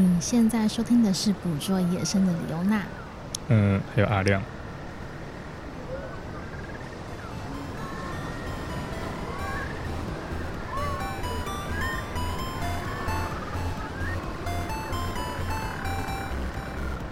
[0.00, 2.78] 你现在收听的是《捕捉野生的李优娜》。
[3.48, 4.40] 嗯，还有阿亮。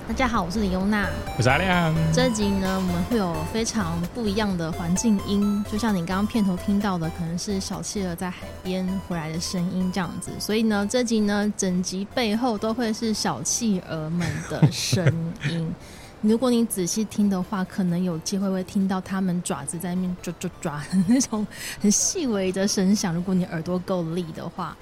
[0.08, 1.06] 大家好，我是李优娜，
[1.36, 1.94] 我是阿亮。
[2.14, 10.30] 这集呢，我们会有非常不一样的环境音，就像你刚刚片头听到的，可能是小企鹅在海边回来的声音这样子。
[10.38, 15.06] 所以呢，这集呢，整集背后都会是小企鹅们的声
[15.50, 15.70] 音。
[16.22, 21.46] 如果你仔细听的话，可能有机会会听到它们爪子在那边抓抓抓的 那种
[21.82, 23.14] 很细微的声响。
[23.14, 24.74] 如果你耳朵够力的话，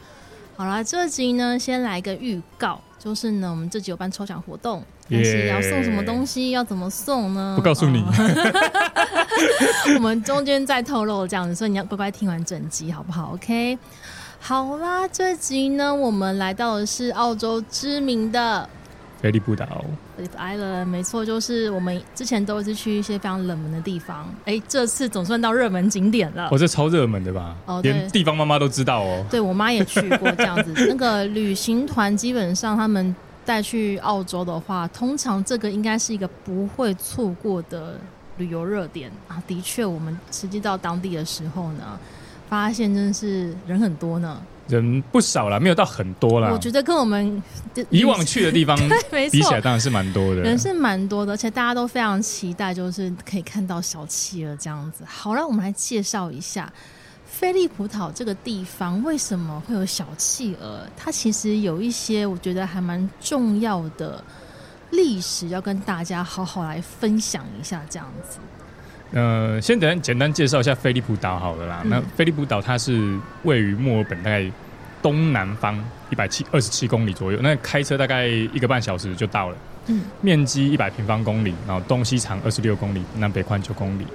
[0.57, 4.83] 好啦，这集呢，先来个预告，就是呢，我们这集有办抽奖活动。
[5.09, 6.53] 但是要送什么东西？
[6.53, 7.55] 要怎么送呢？
[7.57, 8.03] 不告诉你，
[9.97, 13.79] 我们中间再透露这样子，所以你要乖乖听完整集，好不好？OK，
[14.41, 18.67] 好啦，这集呢，我们来到的是澳洲知名的
[19.21, 19.85] 菲利普岛
[20.39, 26.49] Island，没错，就是我们之前都是去一些非常冷门的地方，哎、欸，这次总算到热门景点了。
[26.51, 27.57] 我、哦、这超热门的吧？
[27.67, 29.25] 哦，连地方妈妈都知道哦。
[29.31, 33.15] 对，我妈也去过这样子，那个旅行团基本上他们。
[33.47, 37.95] 带去澳洲的话，通常这个应该是一个不会错过的
[38.39, 39.41] 旅游热点啊。
[39.47, 41.97] 的确，我们实际到当地的时候呢，
[42.49, 46.53] 发现真的是人很多呢，人不少了，没有到很多了。
[46.53, 47.43] 我觉得跟我们
[47.91, 48.77] 以往去的地方
[49.31, 50.43] 比起来，当然是蛮多的。
[50.43, 55.05] 人是蛮多的，而且大家都非常期待，就是可以看到小企鹅这样子。
[55.07, 56.73] 好了，我们来介绍一下。
[57.29, 60.89] 菲利普岛这个地方为什么会有小企鹅？
[60.97, 64.25] 它其实有一些我觉得还蛮重要的
[64.91, 67.83] 历史，要跟大家好好来分享一下。
[67.91, 68.39] 这样子，
[69.17, 71.81] 呃，先等简单介绍一下菲利普岛好了啦。
[71.85, 74.45] 嗯、那菲利普岛它是位于墨尔本大概
[75.01, 79.57] 东南方一百七二十七公里左右，那开车大概一个半小时就到了。
[79.87, 84.07] 嗯，面积一百平方公里，然后东西长二十六公里，南北宽九公里。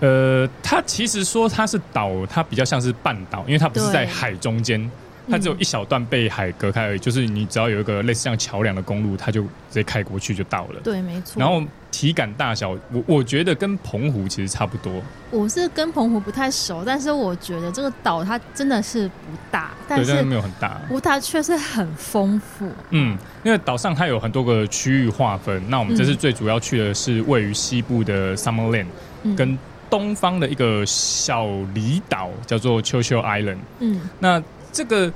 [0.00, 4.90] 呃，它其实说它是岛，它比较像是半岛，因为它不是在海中间，
[5.28, 6.98] 它只有一小段被海隔开而已。
[6.98, 10.80] 嗯、就是你只要有一个类似像桥梁的公路，它就直接开过去就到了。
[10.82, 11.38] 对，没错。
[11.38, 11.62] 然后
[12.00, 14.90] 体感大小，我我觉得跟澎湖其实差不多。
[15.30, 20.80] 我是跟澎湖不太熟，但是我觉得这个岛它真的是不大，但是，对，但是没有很大。
[20.88, 22.66] 不大却是很丰富。
[22.88, 25.62] 嗯，因为岛上它有很多个区域划分。
[25.68, 28.86] 那我们这次最主要去的是位于西部的 Summerland、
[29.24, 29.58] 嗯、跟。
[29.90, 33.58] 东方的一个小离岛叫做 Churchill Island。
[33.80, 34.40] 嗯，那
[34.70, 35.12] 这个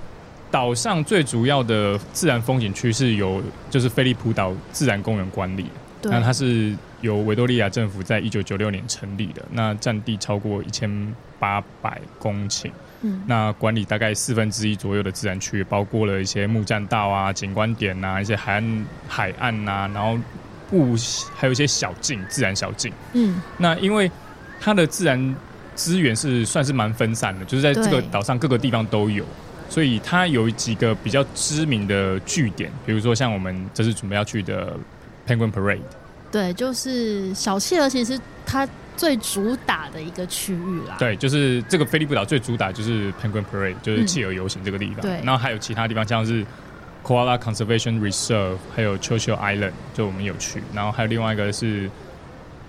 [0.50, 3.40] 岛上最主要的自然风景区是由
[3.70, 5.70] 就是菲利普岛自然公园管理。
[6.04, 9.42] 对，那它是由维多利亚政府在一九九六年成立的。
[9.52, 12.70] 那占地超过一千八百公顷。
[13.02, 20.18] 嗯，那管理大概四分之一左右的自然区域，包括了一些木栈道啊、景观点啊、一些海岸海岸啊，然后
[20.70, 20.94] 不
[21.34, 22.90] 还有一些小径、自然小径。
[23.12, 24.10] 嗯，那因为
[24.58, 25.36] 它的自然
[25.74, 29.22] 资源是算是蛮分散的，就是在这个岛上各个地方都有，
[29.68, 34.74] 所以它有几个比较知名的据点，比如说像我们这次准备要去的
[35.26, 35.80] Penguin Parade。
[36.30, 40.96] 对，就是小企鹅，其实它最主打的一个区域啦。
[40.98, 45.00] 对，就是这个菲利普岛最主打就是 Penguin Parade，就是企鹅游行这个地方。
[45.00, 46.44] 对、嗯，然后还有其他地方，像是
[47.04, 50.62] Koala Conservation Reserve，还有 Churchill Island，就我们有去。
[50.72, 51.90] 然后还有另外一个是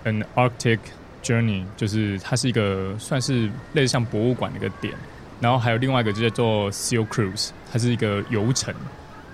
[0.04, 0.78] An Arctic。
[1.22, 4.94] Journey 就是它是一个算是类似像博物馆的一个点，
[5.40, 8.72] 然后还有另外一个就叫做 Seal Cruise，它是一个游程，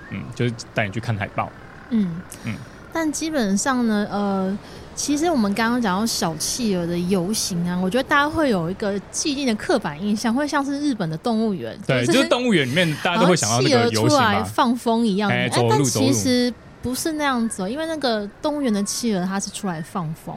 [0.08, 1.50] 嗯，就是带你去看海豹，
[1.90, 2.54] 嗯嗯。
[2.92, 4.58] 但基本上呢，呃，
[4.94, 20.36] 其实我们刚刚讲到小企鹅的游行啊，我觉得大家会有一个既定的刻板印象，会像是日本的动物园，对，就是动物园里面大家都会想到那个游行出来放风一样的，哎，但其实不是那样子，因为那个动物园的企鹅它是出来放风。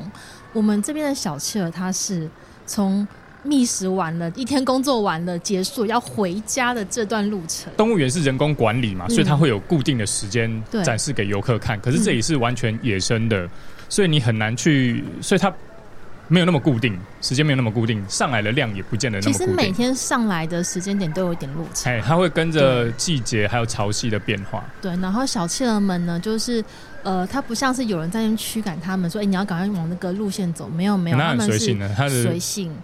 [0.54, 2.30] 我们这边的小企鹅，它是
[2.66, 3.06] 从
[3.46, 7.72] 觅食完了，一天工作完了结束，要回家的这段路程。
[7.78, 11.80] 动物园是人工管理嘛，所以它会有固定的时间展示给游客看。
[11.80, 13.48] 可是这里是完全野生的，
[13.88, 15.54] 所以你很难去，所以它。
[16.28, 19.46] 没有那么固定，时间没有那么固定，上来的量也不见得那么固定。
[19.46, 21.92] 其实每天上来的时间点都有一点落差。
[21.92, 24.64] 哎，它会跟着季节还有潮汐的变化。
[24.82, 26.66] 对，然后小企鹅们呢，就是
[27.04, 30.68] 呃，它不像是有人在那边驱赶他们，说，哎，你要赶快往那个路线走。
[30.68, 32.76] 没有，没有，他们是随性的，它是随性。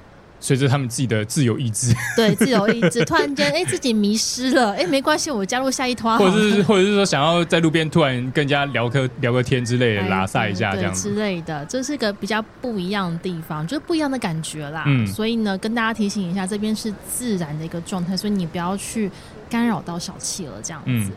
[0.41, 11.09] 随着他们自己的自由意志，对，自由意志， 突然间哎、欸、自己迷失了，哎、欸、没关系，我加入下一团，或者是或者是说想要在路边突然跟人家聊个聊个天之类的，拉撒一下这样子。
[11.09, 14.83] 之类的，这是个比较不一样的地方，就是不一样的感觉啦。
[14.87, 19.09] 嗯，所以呢，跟大家提醒一下，这边是自然的一个状态，所以你不要去
[19.47, 20.89] 干扰到小企鹅这样子。
[20.89, 21.11] 嗯。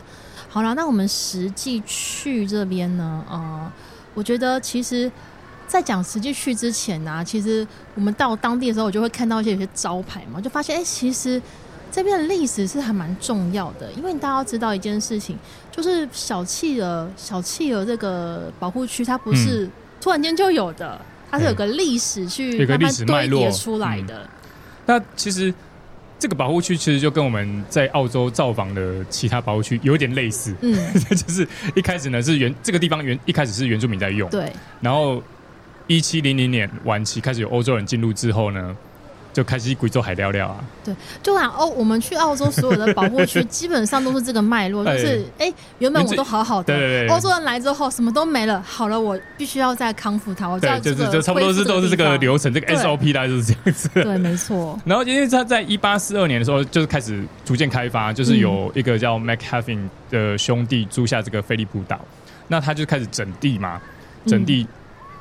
[0.51, 3.25] 好了，那我们实际去这边呢？
[3.29, 3.73] 呃，
[4.13, 5.11] 我觉得其实，
[5.67, 11.41] 在讲实际去之前呢、啊，其实我们到当地的时候，我就会看到一些有些招牌嘛，就发现哎、欸，其实
[11.91, 13.91] 这边的历史是还蛮重要的。
[13.93, 15.39] 因为大家要知道一件事情，
[15.71, 19.69] 就是小企鹅小企鹅这个保护区，它不是
[20.01, 24.23] 突然间就有的，嗯、它是有个历史去慢慢堆叠出来的。
[24.23, 24.29] 嗯、
[24.87, 25.53] 那其实。
[26.17, 30.73] 这个保护区其实就跟我们在澳洲造访的其他保护区有点类似，嗯，
[31.11, 34.51] 就是一开始呢是原这个地方原一开始是原住民在用，对，
[34.81, 35.23] 然后
[35.87, 38.77] 一七零零年晚期开始有欧洲人进入之后呢。
[39.35, 46.73] 就开始贵州海聊聊啊，对，就讲哦，我们去澳洲所有的保护区 基本上都是这个脉络，就是哎，原本我都好好的，
[47.09, 54.79] 欧洲人来之后什么都没了，好了，我必须要再康复它，我知道就是就差不多是都是这个流程，这个 SOP 大概就是这样子，对，没错。
[54.87, 62.01] 然后因为他在一八四二年的时候，就是开始逐渐开发，就是有一个叫 McHaven 的兄弟租下这个菲利普岛，
[62.47, 63.83] 那他就开始整地嘛，
[64.27, 64.65] 整地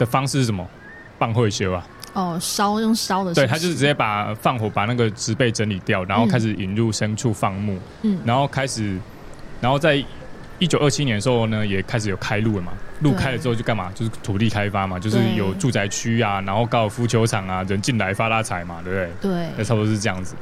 [0.04, 0.68] 的方式是什么？
[1.18, 1.88] 放会修啊。
[2.14, 9.00] 哦，烧用烧的，对，他就是直接把放火把那个植被整理掉，然后开始引入牲畜放牧，嗯，然后开始，
[9.60, 9.96] 然后在
[10.60, 13.92] 一九二七年的时候呢，也开始有开路了嘛，路开了之后就干嘛？
[13.96, 19.32] 就是土地开发嘛，就是有住宅区啊，然后高尔夫球场啊，人进来发大财嘛，对不对？
[19.32, 20.36] 对，那差不多是这样子，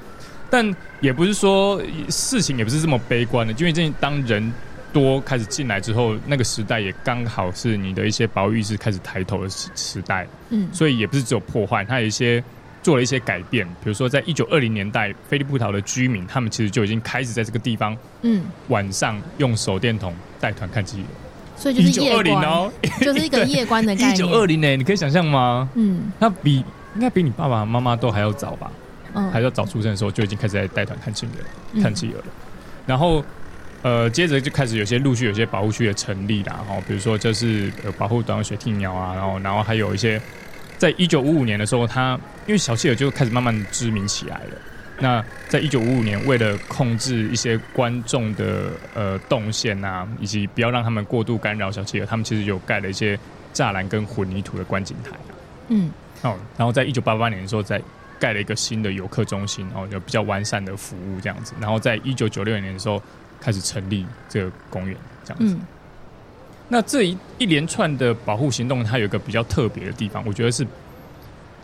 [0.50, 4.52] 但也不是说事情也不是这么悲观的，因为这当人。
[4.94, 12.44] 多开始进来之后，那个时代也刚好是你的一些保育意识开始抬头的时时代，嗯，所以也不是只有破坏，它有一些
[12.84, 21.06] 做了一些改变，比如说在一九二零年代，菲利普岛的居民他们其实就已经开始在这个地方，嗯，晚上用手电筒带团看企鹅，
[21.58, 22.46] 所以就是夜观。
[22.46, 24.12] 哦，就是一个夜观的概念。
[24.14, 25.70] 一九二零年，你可以想象吗？
[25.76, 26.64] 嗯，那比
[26.96, 28.72] 应该比你爸爸妈妈都还要早吧？
[29.14, 32.26] 嗯，还要早出生的时候就已经开始在带团看企鹅，看企鹅了，
[32.86, 33.24] 然后。
[33.84, 40.22] 呃，接着就开始有些陆续有些保护区的成立啦，然后比如说就是呃保护短尾雪替鸟啊，然后然后还有一些，
[40.78, 42.14] 在一九五五年的时候，它
[42.46, 44.58] 因为小企鹅就开始慢慢知名起来了。
[45.00, 53.18] 那在一九五五年，为了控制一些观众的呃动线啊，以及不要让他们过度干扰小企鹅，他们其实有盖了一些
[53.52, 55.18] 栅栏跟混凝土的观景台。
[55.70, 55.90] 嗯，
[56.22, 57.82] 哦，然后在一九八八年的时候，在
[58.20, 61.56] 盖了一个新的游客中心，然后有比较完善的服务这样子。
[61.60, 63.02] 然后在一九九六年的时候。
[63.42, 64.96] 开始成立这个公园，
[65.26, 65.56] 这样子。
[65.56, 65.62] 嗯、
[66.70, 70.66] 那这一一连串的保护行动，它有一个比较特别的地方，我觉得是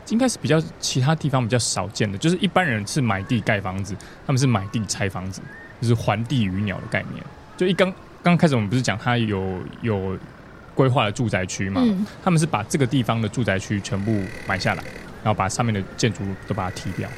[0.10, 2.18] 应该是比较其他地方比较少见的。
[2.18, 3.96] 就是一般人是买地盖房子，
[4.26, 5.42] 他们是买地拆房子，
[5.80, 7.24] 就是还地于鸟的概念。
[7.56, 7.94] 就一刚
[8.24, 10.18] 刚开始，我们不是讲它有有
[10.74, 11.82] 规划的住宅区嘛？
[11.84, 14.84] 嗯、他们是把这个地方的住宅区全部买下来，
[15.24, 17.10] 然后把上面的建筑都把它踢掉。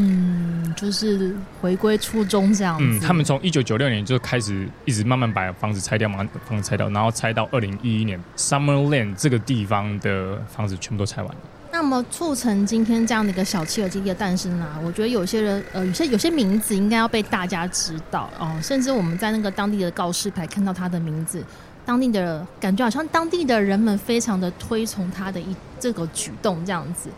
[0.00, 2.84] 嗯，就是回归初衷这样子。
[2.84, 6.18] 嗯，他们从一九九六年就开始一直慢慢把房子拆掉，把
[6.48, 11.40] 房子拆掉，然后拆到二零一一年，Summerland 这个地方的房子全部都拆完了。
[11.72, 21.44] 那么促成今天这样的一个小企鹅基地的诞生啊，我觉得有些人呃，有些有些名字应该要被大家知道哦，甚至我们在那个当地的告示牌看到他的名字，
[21.84, 27.10] 当地的感觉好像当地的人们非常的推崇他的一这个举动这样子。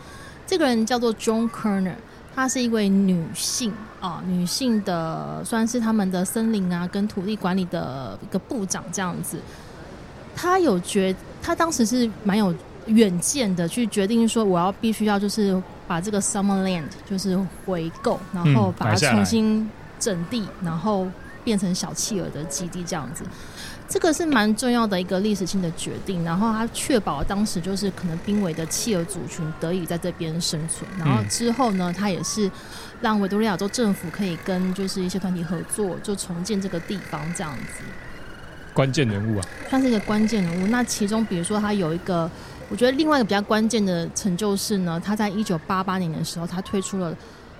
[0.46, 1.94] 这个人叫做 John Kirner。
[2.40, 3.70] 她是一位女性
[4.00, 9.38] 啊，女性的算是他们的森林啊跟土地管理的一个部长这样子。
[10.34, 12.54] 她有决，她当时是蛮有
[12.86, 19.68] 远见的，去决定说我要必须要就是把这个 Summerland 就是回购，然后把它重新
[19.98, 21.06] 整地，然后
[21.44, 23.24] 变成小企鹅的基地这样子。
[23.88, 32.48] 这个是蛮重要的一个历史性的决定，然后它确保当时就是可能濒危的企鹅族群得以在这边生存，然后之后呢，它也是
[33.00, 37.82] 让维多利亚州政府可以跟就是一些团体合作，就重建这个地方这样子。
[38.72, 40.68] 关键人物啊，算是一个关键人物。
[40.68, 42.30] 那其中比如说，他有一个，
[42.68, 47.12] 我觉得另外一个比较关键的成就是呢，他在一九八八年的时候，他推出了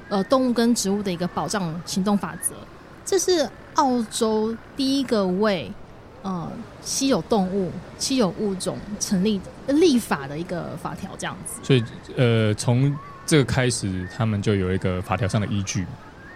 [0.09, 2.55] 呃动物跟植物的一个保障行动法则，
[3.05, 5.71] 这是澳洲第一个为
[6.23, 6.51] 呃，
[6.83, 11.55] 稀有动物、稀有物种成立立法的一个法条，这样子。
[11.63, 11.83] 所以，
[12.15, 15.87] 呃，从这个开始，他们就有一个法条上的依据。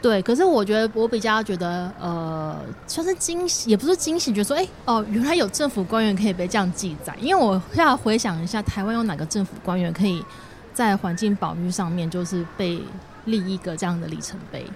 [0.00, 7.14] 对，可是我觉得我比较觉得，呃，算是惊喜，也不是惊喜，觉得说，哎、欸，哦，原来有政府官员可以被这样记载。
[7.20, 10.24] 因为我要回想一下，台湾有哪个政府官员可以
[10.72, 12.80] 在环境保育上面，就是被
[13.26, 14.66] 立一个这样的里程碑。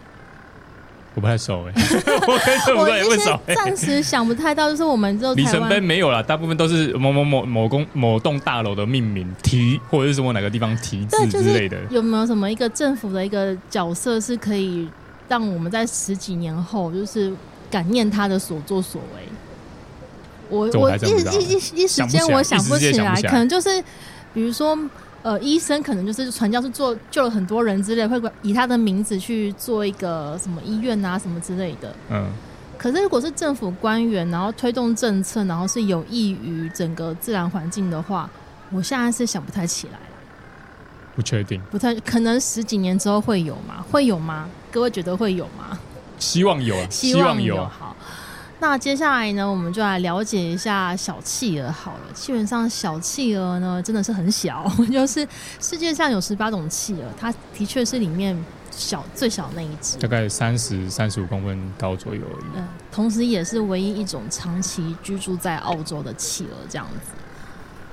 [1.18, 1.72] 我不太熟 哎，
[2.28, 11.76] 我跟什么都也不熟，暂时想不太到，就是我们这里程碑没有了，大部分都是某某某某公某栋大楼的命名题，或者是什么哪个地方题字之类的。
[11.90, 14.88] 有没有什么一个政府的一个角色是可以
[15.28, 17.32] 让我们在十几年后，就是
[17.68, 19.22] 感念他的所作所为？
[20.48, 23.82] 我我一一一一时间我想不起来，可能就是
[24.32, 24.78] 比如说
[25.28, 31.94] 呃，医生可能就是传教士做救了很多人之类，会以他的名字去做一个什么医院啊什么之类的。
[32.08, 32.32] 嗯。
[32.78, 38.30] 可是如果是政府官员，然后推动政策，然后是有益于整个自然环境的话，
[38.70, 39.99] 我现在是想不太起来。
[41.14, 42.40] 不确定，不太可能。
[42.40, 43.85] 十几年之后会有吗？
[43.90, 44.49] 会有吗？
[44.73, 45.78] 各位觉得会有吗？
[46.18, 47.66] 希望有啊，希望有。
[47.66, 47.94] 好，
[48.60, 52.12] 那接下来呢，我们就来了解一下小企鹅好了。
[52.12, 55.26] 基本上，小企鹅呢真的是很小， 就是
[55.60, 58.36] 世界上有十八种企鹅，它的确是里面
[58.70, 62.44] 小最小那一只，大概三十三十五公分高左右而已。
[62.56, 67.12] 嗯，同时也是唯一一种长期居住在澳洲的企鹅，这样子。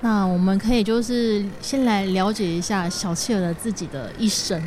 [0.02, 4.62] 那我们可以就是先来了解一下小企鹅的自己的一生。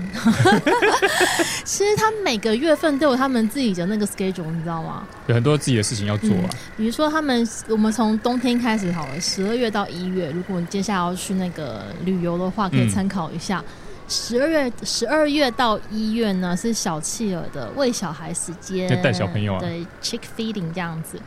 [1.64, 5.06] 其实他每个月份都有他们自己的那个 schedule，你知道吗？
[5.26, 6.48] 有很多自己的事情要做啊。
[6.50, 13.62] 嗯、比如说他们，我们从冬天开始好了，十二月到一月，如果你接下来要去那个旅游的话，可以参考一下。
[14.08, 21.20] 十二、嗯、月十二月到一月呢，是小企鹅的喂小孩时间，带小朋友啊，对，chick feeding 这样子。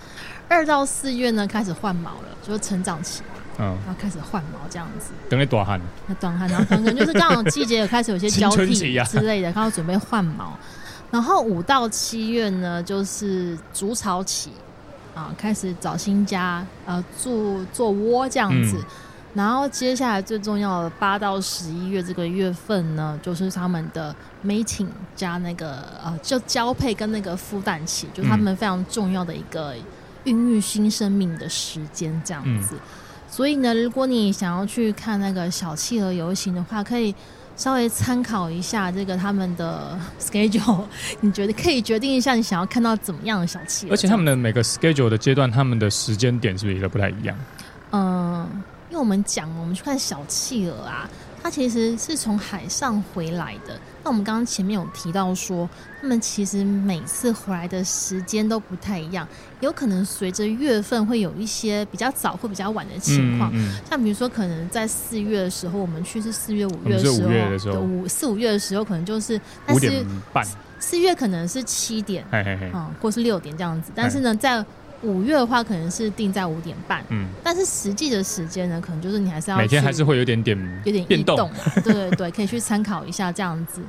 [0.48, 3.22] 二到四月呢，开始换毛了，就是成长期。
[3.60, 8.74] 嗯，然后开始换毛这样子，等你短汗，那短汗，然后可能就是刚好季节也开始有些交替
[9.06, 10.58] 之类的，刚好准备换毛。
[11.12, 14.52] 然后五到七月呢，就是筑巢期
[15.14, 18.78] 啊，开始找新家，呃，做做窝这样子。
[18.78, 18.86] 嗯、
[19.34, 24.16] 然后接下来最重要的八到十一月这个月份呢，就是他们的
[24.46, 29.76] mating 加那个呃，就交配跟那个孵蛋期，就是他们非常重要的一个
[30.24, 32.76] 孕育新生命的时间这样子。
[32.76, 32.80] 嗯
[33.32, 37.16] 所以呢，如果你想要去看那个小企鹅游行的话，可以
[37.56, 40.84] 稍微参考一下这个他们的 schedule。
[41.22, 43.94] 你觉得可以决定一下你想要看到怎么样的小企鹅？
[43.94, 47.36] 而且他们的每个 schedule 的阶段，他们的时间点是不是也都不太一样？
[47.92, 48.46] 嗯，
[48.90, 51.10] 因为我们讲，我们去看小企鹅啊。
[51.42, 53.80] 它其实是从海上回来的。
[54.04, 55.70] 那我们刚刚前面有提到说，
[56.00, 59.28] 他们其实每次回来的时间都不太一样，
[59.60, 63.52] 有可能随着月份会有一些比较早或比较晚的情况。
[63.54, 70.46] 嗯嗯、像比如说，可能在四月的时候，我们去是四月、五月的时候，五四五月的时候，可能就是五点半。
[70.80, 73.92] 四月可能是七点，嘿嘿嘿嗯，或是六点这样子。
[73.94, 74.66] 但是呢，在
[75.02, 81.50] 五月的话，可能是定在五点半，嗯，但是实际的时间呢，可能就是你还是要每天还是会有点点有点变动，
[81.84, 83.82] 对对对， 可以去参考一下这样子。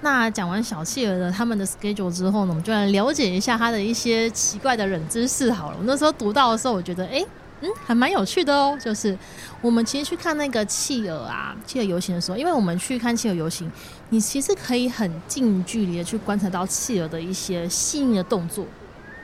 [0.00, 5.76] 那讲完小企鹅的他们的 schedule 之后呢，我们就来了解一下他的一些奇怪的冷知识好了。
[5.78, 7.24] 我那时候读到的时候，我觉得哎，
[7.62, 8.78] 嗯，还蛮有趣的哦。
[8.78, 9.16] 就是
[9.62, 13.70] 我们其实去看那个企鹅啊，企鹅游行的时候，因为我们去看企鹅游行，
[14.10, 18.64] 你其实可以很近距离的去观察到企鹅的一些细腻的动作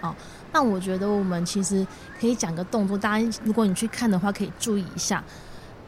[0.01, 0.09] 啊。
[0.09, 0.15] 哦
[0.53, 1.87] 那我觉得我们其实
[2.21, 5.23] 可以讲个动作，大家如果你去看的话，可以注意一下。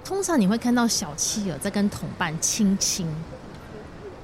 [0.04, 3.06] 通常你会看到小企鹅在跟同伴亲亲，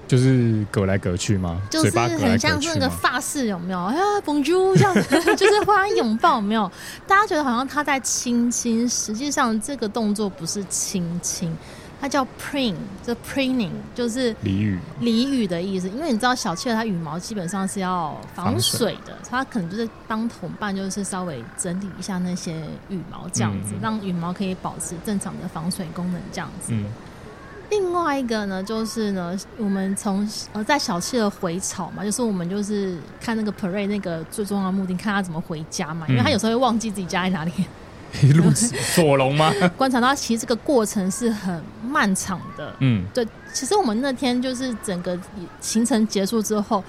[0.08, 1.60] 就是隔来隔去吗？
[1.70, 3.84] 就是很像是那个发式有没有？
[3.84, 4.94] 哎呀，Bonjour 这样，
[5.36, 6.70] 就是互相拥抱有没有？
[7.06, 11.56] 大家觉得好像他在亲亲，实际上这个动作不是亲亲。
[12.00, 12.74] 它叫 preen，
[13.04, 15.88] 这 preening 就是俚语，俚语的意思。
[15.88, 22.52] 因为你知道小企鹅它羽毛基本上是要防水的，水它可能就是当同伴，就是稍微整理一下那些
[22.88, 26.72] 羽毛这样子，嗯、让羽毛可以保持正常的防水功能这样子。
[26.72, 26.84] 嗯、
[27.70, 37.52] 另外一个呢，就是呢，我们从呃在小企鹅回巢嘛，就是我们就是看那个 parade 那个最重要的目的，看它怎么回家嘛，因为它有时候会忘记自己家在哪里。
[38.22, 39.52] 一路索隆吗？
[39.76, 42.74] 观察到其实这个过程是很漫长的。
[42.80, 43.26] 嗯，对。
[43.52, 45.18] 其实我们那天就是整个
[45.60, 46.82] 行程结束之后，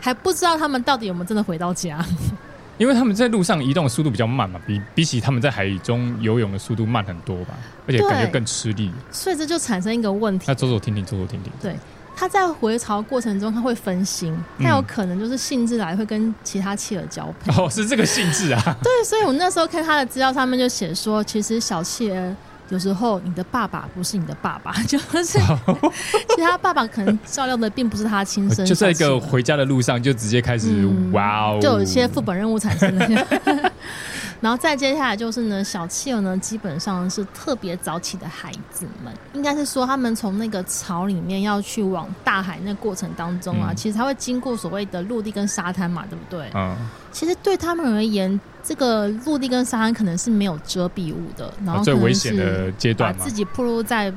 [0.00, 2.04] 还不知道他们到底有没有真的回到家。
[2.76, 7.54] 因为他们在路上移动的速度比较慢嘛，比比起他们在海中游泳的速度慢很多吧，
[7.86, 8.90] 而且感觉更吃力。
[9.12, 10.44] 所以这就产生一个问题。
[10.48, 11.52] 那走走停停，走走停停。
[11.62, 11.76] 对。
[12.16, 17.52] 他在回巢过程中，他会分心，他有可能就是兴致来会跟其他企鹅交配。
[17.60, 18.62] 哦，是这个性质啊。
[18.82, 22.36] 对，所以我那时候看他的资料上面就写说，其实小企鹅
[22.70, 25.38] 有时候你的爸爸不是你的爸爸， 就是
[26.34, 28.64] 其他爸爸可能照料的并不是他亲生。
[28.64, 33.72] 就在一个回家的路上，就直接开始、嗯、哇哦，就有一些副本任务产生的。
[34.40, 46.50] 然后再接下来就是呢，小企鹅呢基本上是特别早起的孩子们，应该是说他们从那个巢里面要去往大海那过程当中啊，嗯、其实他会经过所谓的陆地跟沙滩嘛，对不对？
[46.54, 46.76] 嗯。
[47.12, 54.12] 其实对他们而言，这个陆地跟沙滩可能是没有遮蔽物的，然后可能是把自己暴露在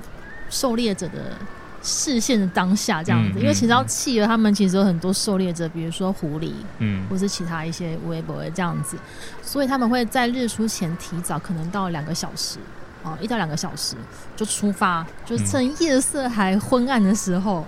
[0.50, 1.38] 狩猎者的
[1.84, 8.98] 视线的当下这样子，嗯、因为其实企鹅他们其实有很多狩猎者，比如说狐狸，嗯，或是其他一些微博这样子，
[9.42, 12.58] 所以他们会在日出前提早，可能到两个小时
[13.04, 13.96] 哦，一到两个小时
[14.36, 17.66] 就出发，就趁夜色还昏暗的时候，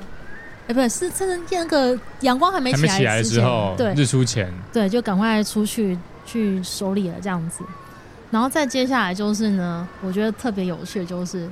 [0.67, 7.63] 哎、嗯，欸、不是，是趁那个阳光还没起来，起来的时候，对，日出前，对，就赶快出去去狩猎了这样子，
[8.31, 11.49] 然后再接下来就是呢，我觉得特别有趣的就是，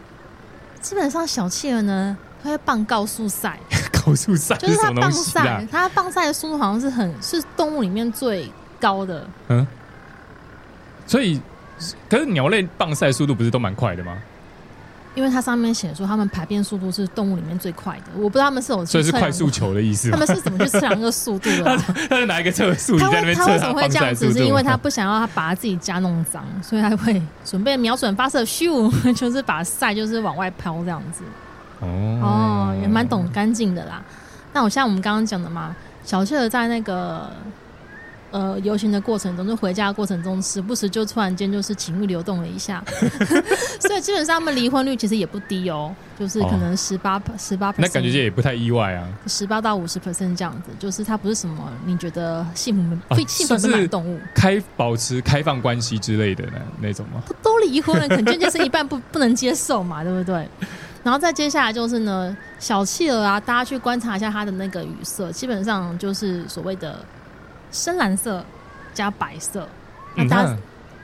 [0.82, 2.18] 基本上小企鹅呢。
[2.44, 3.60] 它会棒高速赛，
[4.06, 9.28] 高速赛就是它棒赛，它棒赛的速度好像是很是动物里面最高的。
[9.50, 9.66] 嗯，
[11.06, 11.42] 所以
[12.10, 14.18] 可是鸟类棒赛速度不是都蛮快的吗？
[15.16, 20.12] 因为它上面写说它们排便速度是动物里面最快的，我不知道它们是有所以是快速球的意思。
[20.12, 21.76] 它们是怎么去测量那个速度的？
[22.08, 22.98] 他是哪一个测速？
[23.02, 24.32] 他会他为什么会这样子？
[24.32, 31.24] 是因为它不想要它把他自己家弄脏，所以它会准备瞄准发射，咻，就是把赛就是往外抛这样子。
[31.80, 34.02] 哦，哦，也蛮懂干净的啦。
[34.54, 37.30] 那我像我们刚刚讲的嘛，小雀儿在那个
[38.32, 42.84] 呃游行的过程中，就回家的过程中，时不时就突然间就是情欲流动了一下，
[43.80, 57.22] 所以基本上他们离婚率其实也不低哦，就是可能十八十八，那感觉也不太意外啊，十八到五十 percent 这样子，就是它不是什么你觉得幸福、非、啊、幸福的满动物，开保持开放关系之类的那那种吗？
[57.44, 60.48] 都离婚了，肯定就是一半不 不能接受嘛，对不对？
[61.08, 67.00] 然后再接下来就是呢，小企鹅啊，大家去观察一下它的那个羽色，基本上就是所谓的
[67.72, 68.44] 深蓝色
[68.94, 69.66] 加白色。
[70.16, 70.54] 嗯，它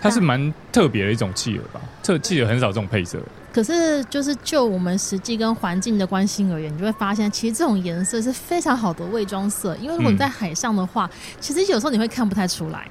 [0.01, 1.79] 它是蛮特别的一种企鹅吧？
[2.03, 3.17] 特企鹅很少这种配色。
[3.53, 9.74] 可是就是就我们实际跟环境的关心而言，你就会发现，其实这种颜色是非常好的伪装色。
[9.77, 12.86] 因为如果你在海上的话，嗯，其实有时候你会看不太出来。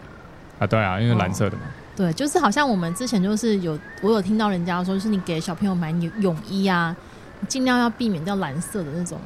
[0.59, 1.63] 啊，对啊，因为蓝色的嘛。
[1.67, 6.97] 哦对，就是好像我们之前就是有，我有听到人家说，就是你给小朋友买泳衣啊，
[7.49, 9.19] 尽量要避免掉蓝色的那种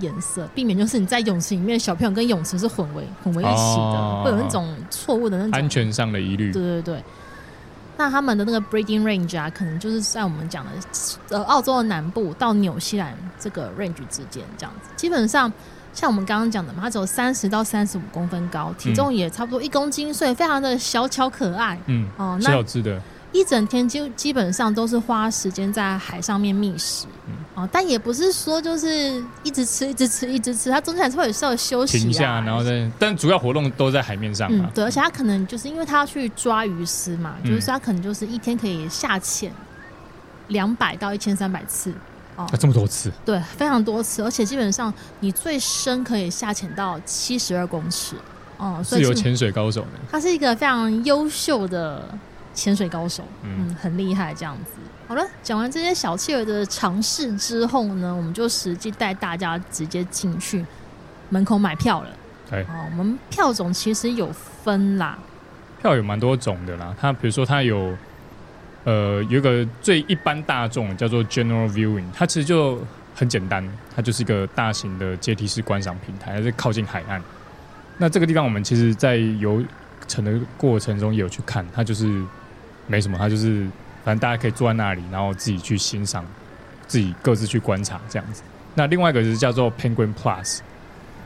[0.00, 6.52] 颜色，避免就是你在泳池里面，小朋友跟泳池是混为混为一起的，哦、会有那种错误的那种安全上的疑虑。
[6.52, 7.04] 对对对。
[7.96, 10.70] 那他们的那个 breeding range 啊，可能就是在我们讲的
[11.30, 15.50] 呃澳洲的南部到纽西兰这个 range 之间这样子，基本上。
[15.92, 21.78] 像我们刚刚讲的嘛，它只有三十到三十五公分高，体重也差不多一公斤，所以非常的小巧可爱。
[21.86, 23.00] 嗯，哦，那小只的，
[23.32, 27.06] 一整天就基本上都是花时间在海上面觅食。
[27.26, 34.48] 嗯，哦，但也不是说就是一直吃，一直吃，一直吃，它中间还是会有稍微休息、啊、停下，然后再，但主要活动都在海面上。
[34.52, 39.52] 嗯，对，而且它可能就是因为它要去抓鱼丝嘛，嗯、就是说它可能就是一天可以下潜
[40.48, 41.92] 两百到一千三百次。
[42.42, 43.10] 啊，这么多次？
[43.24, 48.16] 对，非常多次，而且基本上你最深可以下潜到七十二公尺。
[48.56, 49.98] 哦，所以是有潜水高手呢。
[50.10, 52.06] 他是一个非常优秀的
[52.54, 54.72] 潜水高手，嗯，嗯，很厉害这样子。
[55.08, 60.64] 好了，讲完这些小企鹅的尝试之后呢，我们就实际带大家直接进去
[61.30, 62.08] 门口买票了。
[62.50, 65.18] 对，哦，我们票种其实有分啦，
[65.80, 66.94] 票有蛮多种的啦。
[67.00, 67.96] 它比如说它有。
[68.84, 72.82] 呃，有个最一般大众叫做 General Viewing，它其实就
[73.14, 73.62] 很简单，
[73.94, 77.22] 它就是一个大型的阶梯式观赏平台，它是靠近海岸。
[77.98, 79.62] 那这个地方我们其实，在游
[80.08, 82.22] 程的过程中也有去看，它就是
[82.86, 83.66] 没什么，它就是
[84.04, 86.24] 反正大家可以坐在那里，然后自己去欣赏，
[86.86, 88.42] 自己各自去观察这样子。
[88.74, 90.60] 那另外一个就是叫做 Penguin Plus，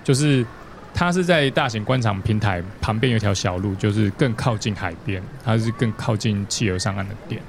[0.03, 0.45] 就是。
[0.95, 7.43] 它是在大型观赏平台旁边有一条小路，就是更靠近海边，它是更靠近企鹅上岸的点，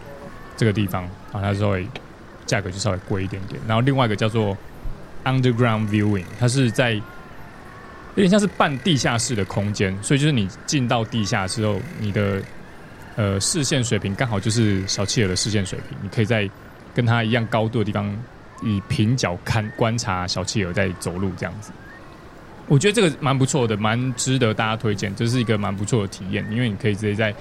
[0.58, 1.88] 这个地方啊，它稍微
[2.48, 3.62] 价格就稍微贵一点点。
[3.68, 4.58] 然后另外一个叫做
[5.24, 7.04] Underground Viewing，它是在有
[8.16, 12.42] 点像是半地下室的空间，所以就是你进到地下之后，你的
[13.16, 16.50] 呃视线水平刚好就是小企鹅的视线水平，你可以在
[16.96, 18.12] 跟它一样高度的地方，
[18.64, 21.72] 以平角看观察小企鹅在走路这样子。
[22.68, 25.16] 我觉得这个蛮不错的，蛮值得大家推荐。
[25.16, 27.34] 这是一个蛮不错的体验，因为你可以直接在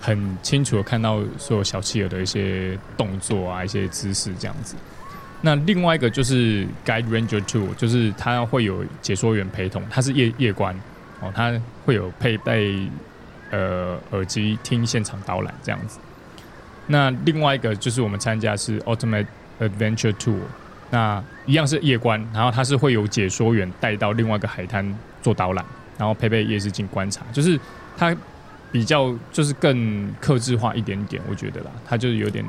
[0.00, 4.76] 很清楚的看到所有小企鹅的一些动作啊、一些姿势这样子。
[5.40, 10.78] 那另外一个就是 Guide Ranger Tour，就是它会有解说员陪同，它是夜夜观
[11.20, 12.88] 哦，它会有配备
[13.50, 15.98] 呃耳机听现场导览这样子。
[16.86, 19.26] 那另外一个就是我们参加是 Ultimate
[19.60, 20.40] Adventure Tour。
[20.90, 25.64] 那一样是夜观，然后它是会有解说员带到另外一个海滩做导览，
[25.96, 27.58] 然后配备夜视镜观察，就是
[27.96, 28.14] 它
[28.70, 32.44] 比较就是更克制化一点点，我觉得啦，它就是有点。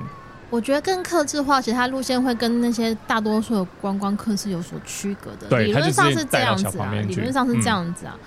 [0.50, 5.48] 我觉得更克制化，其实它路线会跟那些大多数的观光客是有所区隔的。
[5.50, 8.18] 对，理论上是这样子啊，理论上是这样子啊。
[8.18, 8.20] 嗯、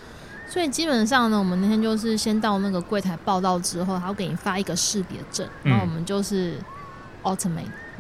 [0.47, 6.59] 所以基本上呢，我们那天就是先到那个柜台报到之后，他会给你发一个识别证，然后我们就是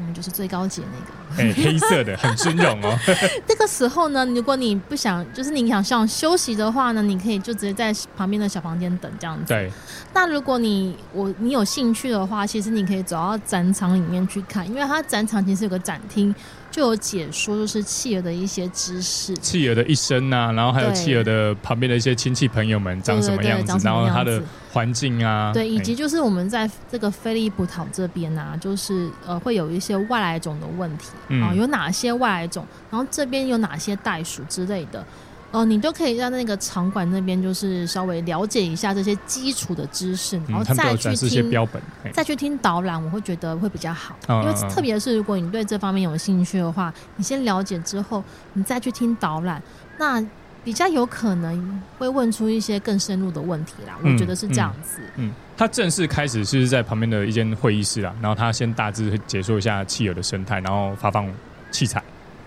[0.00, 2.98] 嗯，就是最高级的那个，哎、欸，黑色的，很尊荣哦。
[3.46, 9.44] 这个时候呢，如果你不想，就是你想想休息的话呢，你可以就直接在旁边的小房间等这样子。
[9.48, 9.70] 对。
[10.12, 16.34] 那如果你我你有兴趣的话，其实你可以走到展场里面去看，因为它展场其实有个展厅。
[16.70, 24.40] 就有解说，就是企鹅的一些知识，企鹅的一生啊，然后还有企鹅的旁边的一些亲戚朋友们长什么样子，然后它的
[24.72, 35.04] 环境啊，对，以及就是我们在这个菲利普岛这边啊，就是呃会有一些外来种的问题啊、嗯，有哪些外来种，然后这边有哪些袋鼠之类的。
[35.52, 41.82] 哦，你都可以让那个场馆那边，就是稍微了解一下这些基础的知识，然后再去听标本，
[42.12, 44.14] 再去听导览，我会觉得会比较好。
[44.28, 49.60] 因为特别是如果你对这方面有兴趣的话，你先了解之后，你再去听导览，
[49.98, 50.24] 那
[50.62, 53.96] 比较有可能会问出一些更深入的问题啦。
[54.04, 55.00] 我觉得是这样子。
[55.16, 61.26] 嗯，他正式开始是在旁边的一间会议室啊，然后他先大致解说一下企鹅的生态，然后发放
[61.72, 62.00] 器材，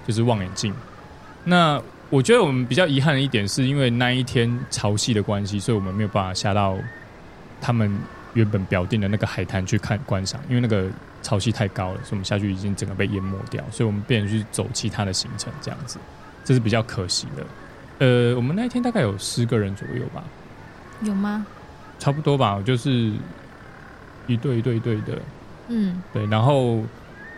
[0.08, 0.74] 就是望远镜。
[1.44, 1.82] 那
[2.14, 6.78] 我觉得我们比较遗憾的一点，是因为那一天潮汐的关系，所以我们没有办法下到
[7.60, 7.92] 他们
[8.36, 10.92] 原本表定的那个海滩去看观赏，因为那个
[11.24, 15.98] 潮汐太高了，所以我们下去已经整个被淹没掉，所以我们变成去走其他的行程，这样子，
[16.46, 18.06] 这是比较可惜的。
[18.06, 20.24] 呃，我们那一天大概有十个人左右吧？
[21.02, 21.44] 有吗？
[21.98, 23.12] 差不多吧，就是
[24.28, 25.20] 一对一对一对的，
[25.70, 26.84] 嗯，对，然后。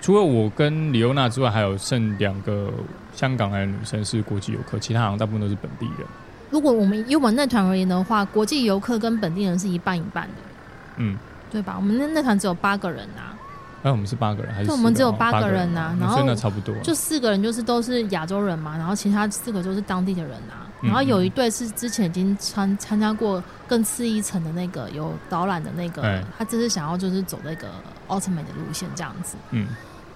[0.05, 2.71] 除了我跟李欧娜之外，还有剩两个
[3.15, 6.07] 香港来的女生是国际游客，其他好像大部分都是本地人。
[6.51, 10.33] 如果我们以我们那团而言的话，国际游客跟本地人是一半一半的，
[10.97, 11.17] 嗯，
[11.49, 11.73] 对吧？
[11.75, 13.33] 我们那那团只有八个人啊。
[13.81, 14.69] 那、啊、我们是八个人还是？
[14.69, 20.69] 我们只有八个人呐、啊，然后那差不多，就四个人就是都是亚洲人嘛，然后其他四个都是当地的人啊。
[20.83, 27.69] 然后有一对是之前已经参参加过更次一层的那个有导览的那个，他只是想要就是走那个
[28.05, 29.65] 奥特曼的路线这样子，嗯。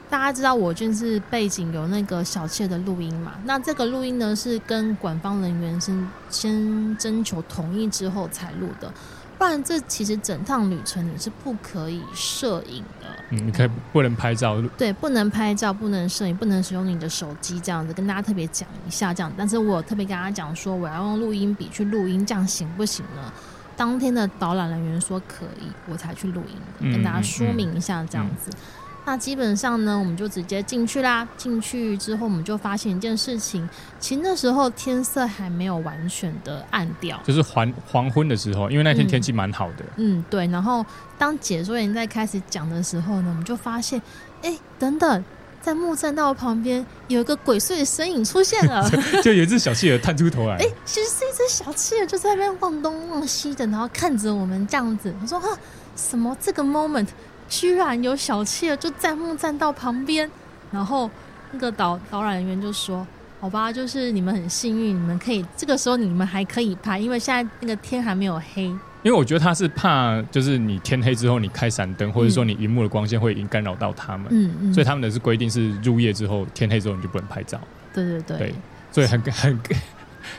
[0.10, 3.34] 大家知道我就是背景有那个小妾的录音嘛？
[3.46, 5.94] 那这个录音呢是跟官方人员是
[6.30, 8.92] 先征求同意之后才录的，
[9.38, 13.06] 不然这其实整趟旅程你是不可以摄影的。
[13.30, 14.60] 嗯，你可以不能拍照。
[14.76, 19.32] 对，不能拍照，不能摄影，不能使用你的手机这样子，跟大家特别讲一下这样。
[19.38, 23.32] 但是我特别跟大家讲说，我要用录音笔去录音，这样行不行呢？
[23.78, 28.50] 当天的导览人员说可以，我才去录音的，跟大家说明一下这样子。
[28.50, 31.28] 嗯嗯嗯那基本上呢，我们就直接进去啦。
[31.36, 33.68] 进去之后，我们就发现一件事情，
[34.00, 40.20] 其实那时候天色还没有完全的暗掉，就是黄黄昏的时候，因为那天天气蛮好的嗯。
[40.20, 40.46] 嗯，对。
[40.48, 40.86] 然后
[41.18, 44.00] 当解说员在开始讲的时候呢，我们就发现，
[44.44, 45.24] 哎，等等，
[45.60, 48.88] 在木栈道旁边有一个鬼祟的身影出现了，
[49.24, 50.56] 就有一只小企鹅探出头来。
[50.58, 55.12] 哎，其实是一只小企鹅，就在那边望东望西的，然后看着我们这样子。
[55.20, 55.48] 我说，哈，
[55.96, 57.08] 什么这个 moment？
[57.50, 60.30] 居然有小妾就站木栈道旁边，
[60.72, 61.10] 然后
[61.52, 63.06] 那个导导览人员就说
[63.42, 68.66] ：“好吧，就是你们很幸运，你们可以这个时候你们还可以拍，因为现在那个天还没有黑。
[69.02, 77.60] 因为我觉得他是怕，就是你天黑之后你开闪灯，或者说你荧幕的光线会影干扰到他们，嗯嗯，所以他们的是规定是入夜之后天黑之后你就不能拍照。
[77.94, 78.56] 对对对，对，
[78.92, 79.60] 所以很很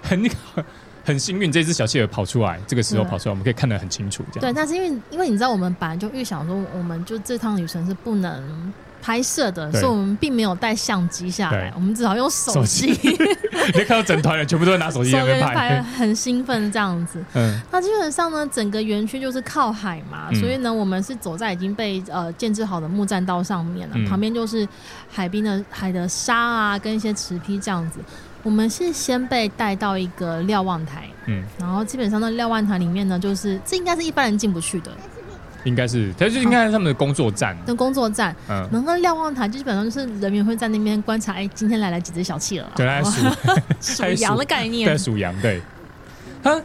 [0.02, 0.36] 很那个。”
[1.04, 4.22] 很幸运，这只小企鹅跑出来，这个时候跑出来，我们可以看得很清楚。
[4.32, 12.90] 这样对，但是因为因为你知道，我们本来就预想说，我们就这趟旅程是不能拍摄的，所以我们并没有带相机下来，我们只好用手机。
[13.72, 17.22] 你看到整团人全部都在拿手机在拍，拍，很兴奋这样子。
[17.34, 24.66] 嗯，那基本上呢，整个园区就是靠海嘛，嗯，所以呢，我们是走在已经被呃建制好的木栈道上面了，嗯，旁边就是
[25.10, 28.00] 海滨的海的沙啊，跟一些池坯这样子。
[28.42, 34.90] 我们是先被带到一个瞭望台，嗯，然后基本上那瞭望台里面呢，就是这应该是一般人进不去的，
[35.64, 43.10] 应该是，它就应该是他们的工作站，的工作站，嗯，然后瞭望台基本上就是人员会在那边观察，哎，今天来了几只小企鹅，对，来数。
[43.80, 44.04] 数。
[44.14, 45.60] 羊的概念，在数羊，对，
[46.42, 46.58] 他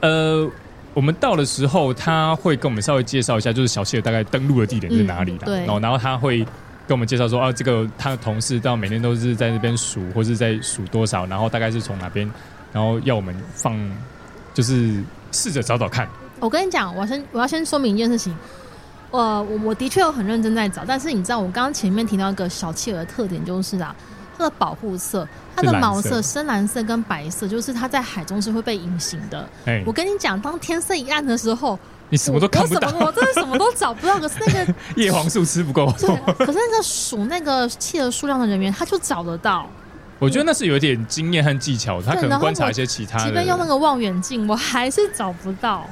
[0.00, 0.48] 呃，
[0.94, 6.46] 我们到的时候他会跟我们稍微介绍一下，就是小企鹅大概登陆的地点是哪里的，对，然后然后他会。
[6.86, 12.30] 跟我们介绍说啊，这个他的同事到每天都是在那边数，或是在数多少，然后大概是从哪边，
[12.72, 13.76] 然后要我们放，
[14.54, 16.08] 就是试着找找看。
[16.38, 18.36] 我跟你讲，我先我要先说明一件事情，
[19.10, 23.92] 呃，我我的确有很认真在找，但是你知道，我刚刚前面提到一个小企鹅的特点就是啊，
[24.38, 29.48] 它的保护色，它的毛色深蓝色跟白色，就是它在海中是会被隐形的。
[29.84, 31.76] 我跟你讲，当天色一暗的时候。
[32.08, 34.18] 你什么都看不到，我，我真的什么都找不到。
[34.18, 36.08] 可是那个 叶黄素吃不够，对。
[36.46, 39.68] 可是那个数那个企鹅数量的人员，他就找得到。
[40.18, 43.24] 我觉得那是有点经验和技巧，他可能观察一些其他的。
[43.26, 45.86] 即便用那个望远镜，我还是找不到。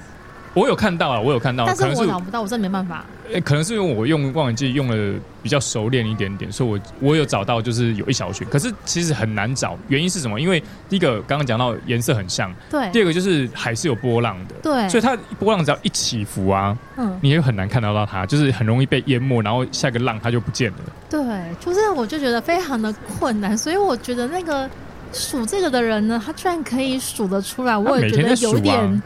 [0.54, 3.04] 我有看到啊，我有看到，但是我找不到，我真的没办法。
[3.32, 9.76] 诶，可能是因为我用望远镜用的比较熟练一点点，所以我我有找到，就是有一小群，可是其实很难找。
[9.88, 10.40] 原因是什么？
[10.40, 12.88] 因为第一个刚刚讲到颜色很像，对。
[12.92, 14.88] 第二个就是海是有波浪的，对。
[14.88, 20.78] 所以它波浪只要一起伏啊，嗯，你也很难看得到它，就是很容易被淹没，然后下一个浪它就不见了。
[21.10, 21.20] 对，
[21.58, 24.70] 就是我就觉得非常的困难，所以我觉得那个
[25.12, 29.02] 数这个的人呢，他居然可以数得出来，我也觉得有点。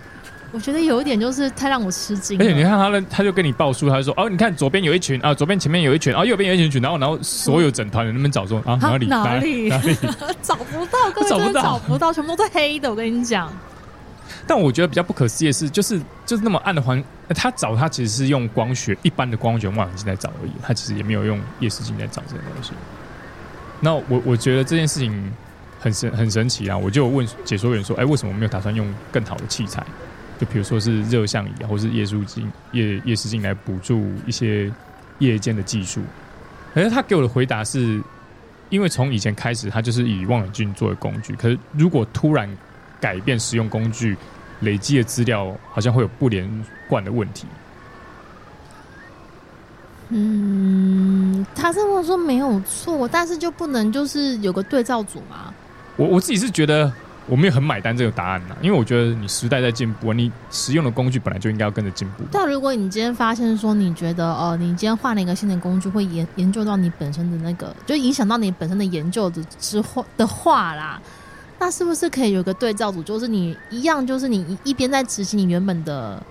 [0.50, 9.94] 我觉得有一点就是太让我吃惊，而且你看他的，他就跟你报数，他就说哦，你看左边有一群啊，左边前面有一群啊，右边有一群群，然后然后所有整团人们找说啊 哪里哪里 哪里
[10.40, 12.88] 找不到，根本 找不到，找不到，全部都是黑的。
[12.88, 13.52] 我跟你讲，
[14.46, 22.72] 但我觉得比较不可思议的是，就是就是那么暗的环，他找他其实是用光学一般的光学望远镜在找而已，他其实也没有用夜视镜在找这个东西。
[23.80, 25.32] 那我我觉得这件事情
[25.78, 26.76] 很神很神奇啊！
[26.76, 29.84] 我就问解说员说，哎，为什么没有打算用更好的器材？
[30.38, 34.72] 就比如说是热像仪啊，或是夜视镜、夜夜视镜来补助一些
[35.18, 36.00] 夜间的技术。
[36.72, 38.00] 可是他给我的回答是，
[38.68, 41.34] 因为从以前开始，他就是以望远镜作为工具。
[41.34, 42.48] 可是如果突然
[43.00, 44.16] 改变使用工具，
[44.60, 46.48] 累积的资料好像会有不连
[46.88, 47.46] 贯的问题。
[50.10, 55.52] 嗯，他这么说没有错，但是就不能就是有个对照组吗？
[55.96, 56.92] 我我自己是觉得。
[57.28, 62.24] 我没有很买单这个答案呐，因为我觉得你时代在进步，你使用的工具本来就应该要跟着进步。
[62.32, 70.98] 但如果你今天发现说，你觉得哦，你今天换了一个新的工具，会研研究到你本身的那个，就影响到你本身的研究的之后的话啦，
[71.58, 76.22] 那是不是可以有个对照组，就是你一样，就是你一边在执行你原本的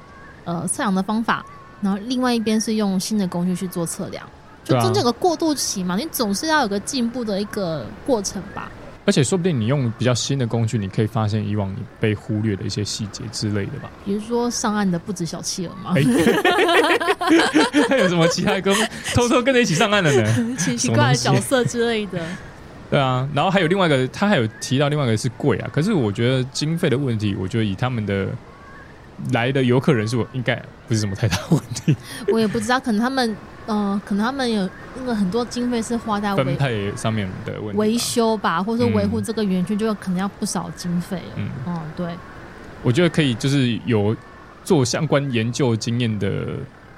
[0.46, 1.46] 呃测量的方法，
[1.80, 4.28] 然后另外一边是用新的工具去做测量，
[4.64, 8.72] 就中间有个过渡期嘛，你总是要有个进步的一个过程吧。
[9.08, 13.90] 而且说不定你用比较新的工具，你可以发现以往你被忽略的一些细节之类的吧。
[14.04, 15.94] 比如说上岸的不止小企鹅吗？
[17.88, 18.76] 还有什么其他跟
[19.16, 20.56] 偷偷跟着一起上岸的呢？
[20.60, 22.20] 奇奇怪的角色之类的。
[22.90, 25.70] 对啊，然后还有另外一个，他还有提到另外一个是贵啊。
[25.72, 28.28] 可是我觉得经费的问题，我觉得以他们的
[29.32, 30.54] 来的游客人数，应该
[30.86, 31.96] 不是什么太大问题。
[32.28, 33.34] 我也不知道，可能他们。
[33.68, 41.22] 嗯、呃，可能他们有那个很多经费是花在分配上面的问题，维修吧，或者说维护这个园区，就可能要不少经费。
[41.36, 42.16] 嗯，哦，对，
[42.82, 44.16] 我觉得可以，就是有
[44.64, 46.48] 做相关研究经验的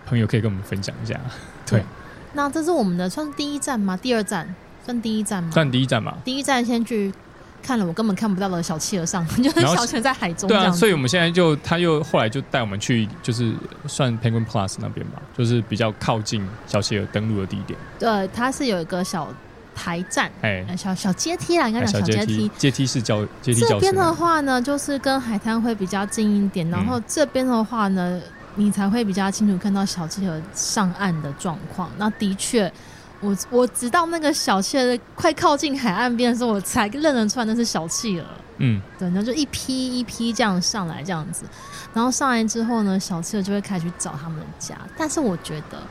[0.05, 1.19] 朋友可以跟我们分享一下。
[1.65, 1.85] 对， 对，
[2.33, 3.97] 那这是我们的算是第一站吗？
[3.97, 4.55] 第二站
[4.85, 5.51] 算第一站吗？
[5.51, 6.17] 算第一站嘛。
[6.23, 7.13] 第一站先去。
[7.61, 10.47] 看了我根本看不到的小企鹅上， 就是小企鹅在海中。
[10.47, 13.53] 对啊，所以我们现在就他又后来就带我们去，就是
[13.87, 17.77] 算 Penguin Plus 那边吧，就是比较靠近小企鹅登陆的地点。
[17.99, 19.27] 对，它是有一个小
[19.75, 22.49] 台站，哎，小小阶梯啦，应该讲小阶梯。
[22.57, 23.61] 阶梯式教阶梯。
[23.61, 28.19] 这边的话呢，就是跟海滩会比较近一点，然后这边的话呢，
[28.55, 31.89] 你才会比较清楚看到小企鹅上岸的状况。
[31.97, 32.71] 那的确。
[33.21, 38.25] 我我直到那个小企鹅快靠近海岸边的时候，我才认得出来那是小企鹅。
[38.61, 41.45] 嗯，对，然后就一批一批这样上来，这样子，
[41.93, 44.75] 然后上来之后呢，小企鹅就会开始去找他们的家。
[44.97, 45.81] 但是我觉得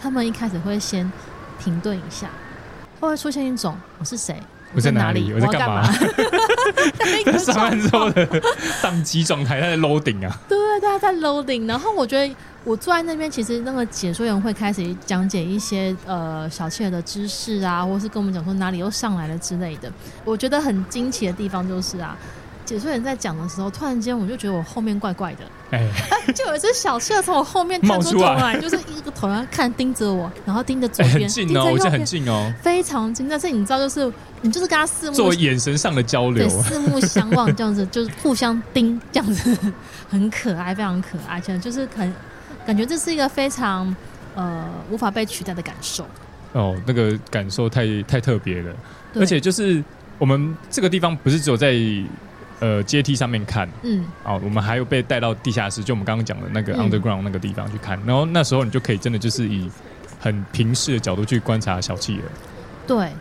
[0.00, 1.10] 他们一开始会先
[1.58, 2.28] 停顿一下，
[3.00, 4.38] 会出现一种我是谁？
[4.74, 5.32] 我在哪里？
[5.32, 5.90] 我在干嘛？
[7.24, 8.26] 在上岸之后的
[8.82, 10.38] 宕机状态，他在 loading 啊。
[10.46, 11.66] 对，他在 loading。
[11.66, 12.34] 然后我觉得
[12.68, 19.90] 我坐在那边，其实那个解说员会开始讲解一些呃小企鹅的知识啊，或是跟我们讲说哪里又上来了之类的。
[20.22, 22.14] 我觉得很惊奇的地方就是啊。
[22.66, 33.26] 解说员在讲的时候，突然间我就觉得我后面怪怪的，哎、欸，就有一只小企鹅从我后面探出头来，就是一个头要看盯着我，然后盯着左边，欸、很近哦，我很近哦，非常近。
[33.26, 39.56] 但是你知道，就是你就是跟他四目做眼神上的交流，四目相望这样子，就是互相盯这样子，
[40.10, 42.14] 很可爱，非常可爱，这样就是很
[42.68, 43.96] 感觉这是一个非常
[44.34, 46.06] 呃无法被取代的感受。
[46.52, 48.76] 哦，那个感受太太特别了，
[49.14, 49.82] 而且就是
[50.18, 51.74] 我们这个地方不是只有在。
[52.60, 59.70] 呃，阶梯上面看，嗯，哦，我们还有被带到地下室，就我们刚刚讲的那个 underground 那个地方去看，嗯，然后那时候你就可以真的就是以
[60.18, 62.22] 很平视的角度去观察小企鹅，
[62.84, 63.12] 对，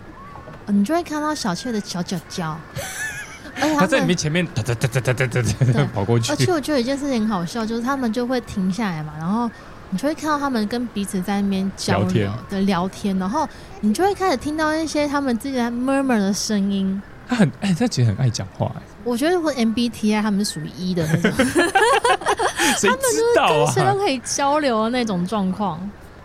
[0.65, 2.59] 你就会看到小企鹅的小脚脚，
[3.61, 5.41] 而且他在你面前面哒哒哒哒哒哒
[5.73, 9.49] 哒跑过去，而且我觉得有一件事情很好笑，就是他们就会停下来嘛，然后
[9.89, 13.47] 你就会看到他们跟彼此在那边交流的聊天，然后
[13.81, 17.01] 你就会开始听到一些他们自己在 murmur 的声音。
[17.29, 18.81] 他很哎，他其实很爱讲话哎。
[19.03, 23.23] 我觉得我 MBTI 他们是属于一的那种， 他们就是？
[23.35, 25.79] 跟谁都可以交流的那种状况。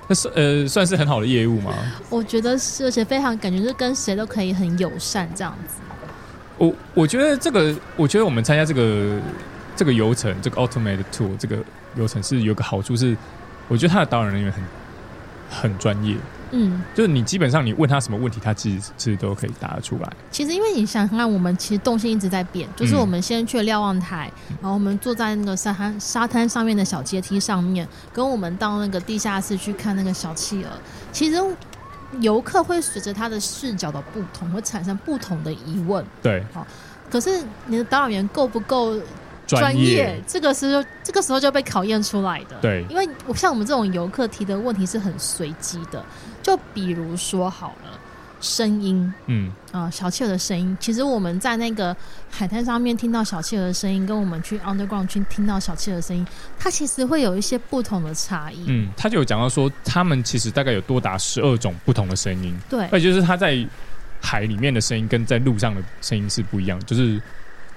[0.08, 1.72] 那算呃算是很好的业务吗？
[2.10, 5.74] 我觉得是，而且非常感觉是跟谁都可以很友善这样子。
[6.62, 9.18] 我我觉得这个，我觉得我们参加这个
[9.74, 11.58] 这个游程，这个 Ultimate Tour 这个
[11.96, 13.16] 游程是有个好处是，
[13.66, 14.62] 我觉得他的导览人员很
[15.50, 16.14] 很专业。
[16.52, 20.12] 嗯，就是你基本上你问他什么问题，他其实其实都可以答得出来。
[20.30, 30.70] 其实因为你想想看，我们其实动线一直在变，就是我们先去了瞭望台，嗯、然后我们坐在那个沙滩沙滩上面的小阶梯上面，跟我们到那个地下室去看那个小企鹅，
[31.10, 31.42] 其实
[32.20, 36.04] 游客会随着他的视角的不同，会产生不同的疑问。
[36.22, 36.66] 对，好，
[37.10, 39.00] 可是你的导览员够不够？
[39.44, 42.56] 专业，这个时候，这个时候就被考验出来的。
[42.62, 46.02] 对，因为像我们这种游客提的问题是很随机的，
[46.42, 47.91] 就比如说好了，
[48.42, 51.96] 声音，嗯啊、呃，小企鹅的声音，其实我们在那个
[52.28, 56.26] 海滩上面听到小企鹅的声音，跟我们去 underground 去听到小企鹅的声音，
[56.58, 58.64] 它其实会有一些不同的差异。
[58.66, 62.54] 嗯，他就有讲到说，他们其实大概有多达十二种不同的声音。
[62.68, 63.66] 对，而且就是他在
[64.20, 67.18] 海里面的声音跟在路上的声音是不一样，就是。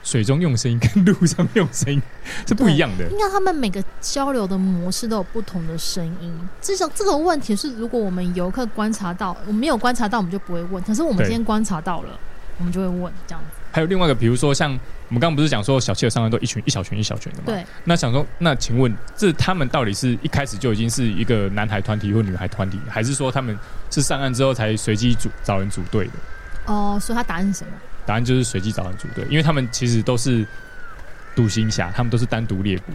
[0.06, 2.02] 水中用声音跟路上用声音
[2.48, 3.04] 是不一样的。
[3.10, 6.32] 应该他们每个交流的模式都有不同的声音。
[6.62, 10.82] 至少这个问题是，如果我们游客观察到，我们没有观察到，我们就不会问。
[10.84, 12.18] 可是我们今天观察到了，
[12.60, 13.60] 我们就会问这样子。
[13.72, 17.46] 还有另外一个，比如说像我们刚刚不是讲说小企鹅上岸都一群一小群一小群的嘛？
[17.48, 17.66] 对。
[17.84, 23.58] 那想说，那请问这他们到底是一开始就已经是一个男孩团体或女孩团体，还是说他们
[23.90, 26.12] 是上岸之后才随机组找人组队的？
[26.68, 27.72] 哦，所以他答案是什么？
[28.06, 30.46] 答案就是随机找人组队，因为他们其实都是
[31.36, 32.92] 独行侠，他们都是单独猎捕，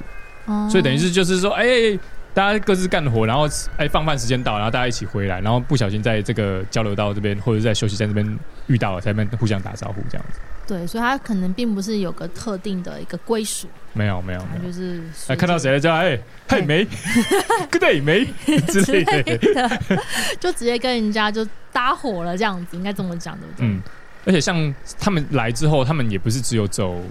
[0.46, 2.00] 哦、所以等于是就是说，哎、欸，
[2.32, 3.46] 大家各自干活，然后
[3.76, 10.38] 哎、欸、放饭时间到，然后大家一起回来，然后不小心在这个交流道这边或者在休息站这边遇到了，才们互相打招呼这样子。
[10.66, 16.16] 对，所以他可能并不是有个特定的一个归属，没有没有，他就是哎看到谁了叫哎
[16.48, 16.84] 嘿梅，
[17.72, 18.24] Good day 梅
[18.68, 19.68] 之类的，
[20.38, 23.66] 就直接跟人家就搭伙了这样子，应该这么讲对不对？
[23.66, 23.82] 嗯。
[24.24, 27.02] 而且像他们来之后，他们也不是只有走，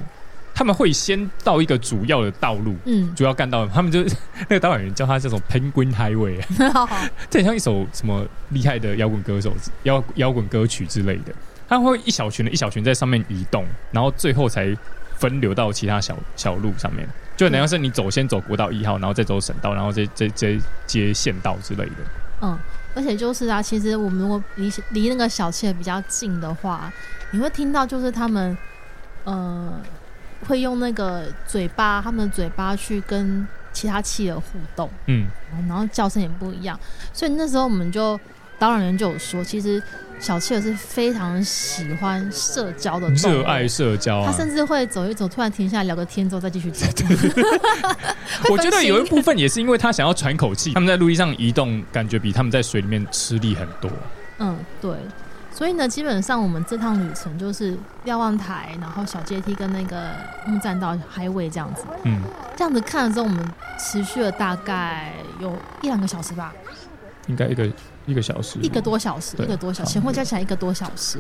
[0.53, 4.03] 他们会先到一个主要的道路，嗯，主要干道，他们就
[4.47, 6.39] 那个导演员叫他叫做 Penguin Highway，
[7.29, 11.33] 这很像一首什么厉害的摇滚歌手摇摇滚歌曲之类的。
[11.67, 14.75] 他会一小群的一小群在上面移动，然后最后才
[15.17, 17.07] 分流到其他小小路上面。
[17.37, 21.95] 就等于是你走先走国道一号，然后再走省道，然后再再再接县道之类的。
[22.41, 22.57] 嗯。
[22.95, 26.91] 而且就是啊，其实我们如果离离那个小企鹅比较近的话，
[27.31, 28.57] 你会听到就是他们，
[29.23, 29.81] 呃，
[30.47, 35.27] 会用那个嘴巴，他们的嘴巴去跟其他企鹅互动，嗯，
[35.67, 36.79] 然后叫声也不一样，
[37.13, 38.19] 所以那时候我们就
[38.57, 39.81] 导览员就有说，其实。
[40.19, 44.29] 小企鹅是非常喜欢社交的，热爱社交啊！
[44.29, 46.85] 他甚至会走一走，突然停下来聊个天，之后再继续走。
[48.51, 50.73] 我觉得有一部分也是因为他想要喘口气。
[50.73, 53.89] 他们在陆地上移动，感觉比他们在水里面吃力很多。
[54.39, 54.91] 嗯，对。
[55.51, 60.11] 所以呢，基本上我们这趟旅程就是瞭望台，然后小阶梯跟那个
[60.45, 61.83] 木栈道 highway 这样子。
[62.03, 62.21] 嗯，
[62.55, 63.45] 这样子看了之后，我们
[63.77, 66.53] 持续了大概有一两个小时吧。
[67.27, 67.69] 应该一个。
[68.09, 71.19] 一个小时，一个多小时，一个多小时，前后加起来一个多小时。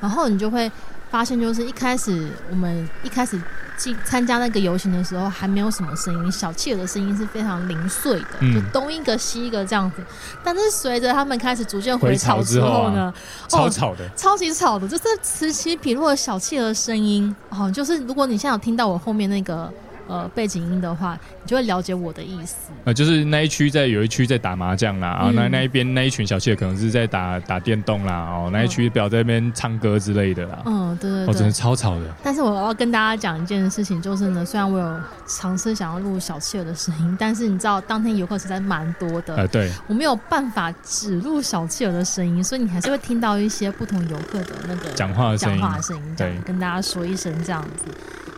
[0.00, 0.70] 然后你就会
[1.10, 3.40] 发现，就是一开始我们一开始
[3.76, 10.02] 进参加那个游行的时候，还没有什么声音，小企鹅的声音是非常零碎的，就东一个西一个这样子。
[10.42, 13.12] 但是随着他们开始逐渐回潮之后呢，
[13.48, 17.34] 超吵的，超级吵的，就是此起彼落的小企鹅声音。
[17.50, 19.70] 哦，就是如果你现在有听到我后面那个。
[20.10, 22.56] 呃，背景音的话，你就会了解我的意思。
[22.84, 30.58] 呃，就是那一区在有一区在打麻将啦，啊、嗯，那那一边那一群小企鹅可能是在打打电动啦，哦，那一区表在那边唱歌之类的啦。
[30.64, 32.12] 嗯，对对对，哦，真的超吵的。
[32.24, 47.84] 但是我要跟大家讲一件事情，就是呢，虽然我有尝试想要录小妾儿的声音，但是你知道当天游客实在蛮多的，呃，对，我没有办法只录小妾儿的声音，所以你还是会听到一些不同游客的那个讲话的声音，讲话的声音，对，跟大家说一声这样子。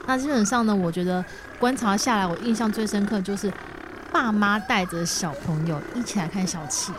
[0.07, 1.25] 那基本上呢，我觉得
[1.59, 3.53] 观察下来，我印象最深刻就是
[4.11, 6.93] 爸妈带着小朋友一起来看小企，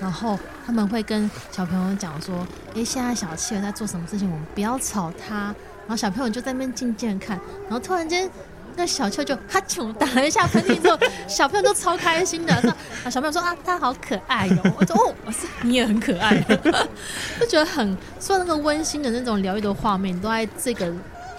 [0.00, 4.30] 然后他们会跟小朋友讲说：“诶，现在小企鹅在做什么事情？
[4.30, 5.54] 我们不要吵他。”
[5.86, 8.30] 然后小朋友就在那边静静看，然后突然间，
[8.76, 12.74] 那小企鹅就哈啾打了一下喷嚏之后，小朋友都超开心的。
[13.04, 15.14] 那小朋友说：“啊，他好可爱哟！”我说：“哦，
[15.62, 16.38] 你也很可爱。
[17.40, 20.92] ”就觉得很，所有那个温馨的那种疗愈的画面都在这个。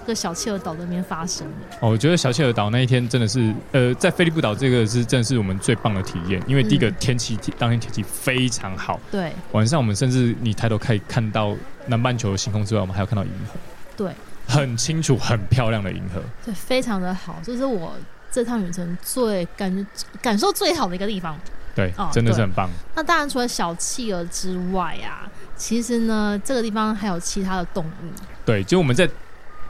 [0.05, 1.77] 个小企鹅岛那边发生的。
[1.81, 11.55] 哦，我觉得小企鹅岛那一天真的是，呃，在菲利普岛这个是真的是我们最棒的体验，因为第一个天气、嗯、当天天气非常好，对，晚上我们甚至你抬头可以看到
[11.87, 13.59] 南半球的星空之外，我们还有看到银河，
[13.97, 14.11] 对，
[14.47, 17.93] 很清楚、很漂亮的银河，对，非常的好，这是我
[18.31, 19.85] 这趟旅程最感觉
[20.21, 21.37] 感受最好的一个地方，
[21.75, 22.69] 对，哦、真的是很棒。
[22.95, 28.11] 那当然，除了小企鹅之外啊，其实呢，这个地方还有其他的动物，
[28.45, 29.09] 对，就我们在。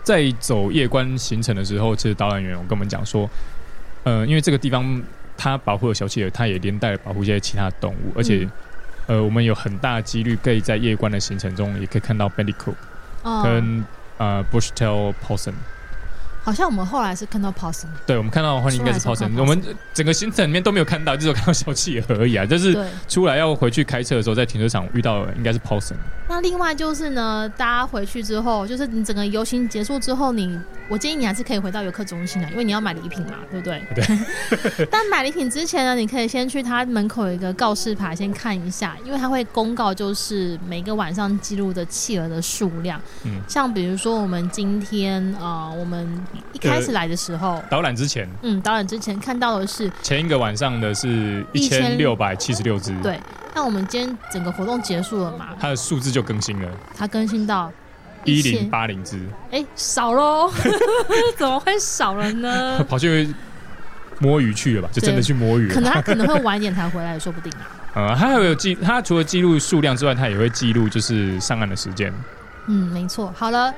[0.05, 3.27] 在走夜观行程的时候，其实导览员有跟我们讲说，
[4.03, 5.01] 呃，因为这个地方
[5.35, 8.47] 它保护了小企鹅，它也连带保护一些其他动物，而且、
[9.07, 12.75] 嗯，呃，我们有很大的几率可以在夜观的行程中也可以看到 bandicoot、
[13.23, 13.83] 哦、跟
[14.19, 15.53] 呃 bushtail possum。
[16.45, 19.31] 好像我们后来是看到 possum，对，我们看到的话应该是 possum。
[19.35, 19.59] 我们
[19.95, 22.45] 整个行程里面都没有看到，就是有看到小企鹅而已啊。
[22.45, 22.77] 就是
[23.07, 25.95] 出来要回去开车的时候，在停车场遇到的应该是 possum。
[26.29, 33.83] 那另外就是呢，大家回去之后，就是你整个游行结束之后，你我建议你还是可以回到游客中心啊，因为你要买礼品嘛，对不对？
[33.95, 34.85] 对。
[34.91, 43.01] 但买礼品之前呢，你可以先去他门口有一个告示牌，先看一下，因为他会公告就是每个晚上记录的企鹅的数量。
[43.23, 43.41] 嗯。
[43.47, 46.05] 像比如说我们今天啊、呃，我们。
[46.53, 53.19] 一开始来的时候，导览之前，嗯，导览之前看到的是前一个晚上的是一千六百七十六只，对。
[53.53, 55.49] 那我们今天整个活动结束了嘛？
[55.59, 57.71] 它的数字就更新了，它更新到
[58.25, 59.17] 一零八零只，
[59.51, 60.51] 哎、欸，少喽？
[61.37, 62.83] 怎么会少了呢？
[62.89, 63.33] 跑去
[64.19, 64.89] 摸鱼去了吧？
[64.91, 67.63] 就真的去摸鱼了，可能他可能会晚一点才回来，说不定啊。
[67.93, 72.13] 呃、 嗯，他还有记，他除了记录数量之外，他也会记录就是上岸的时间。
[72.67, 73.33] 嗯，没错。
[73.37, 73.73] 好了，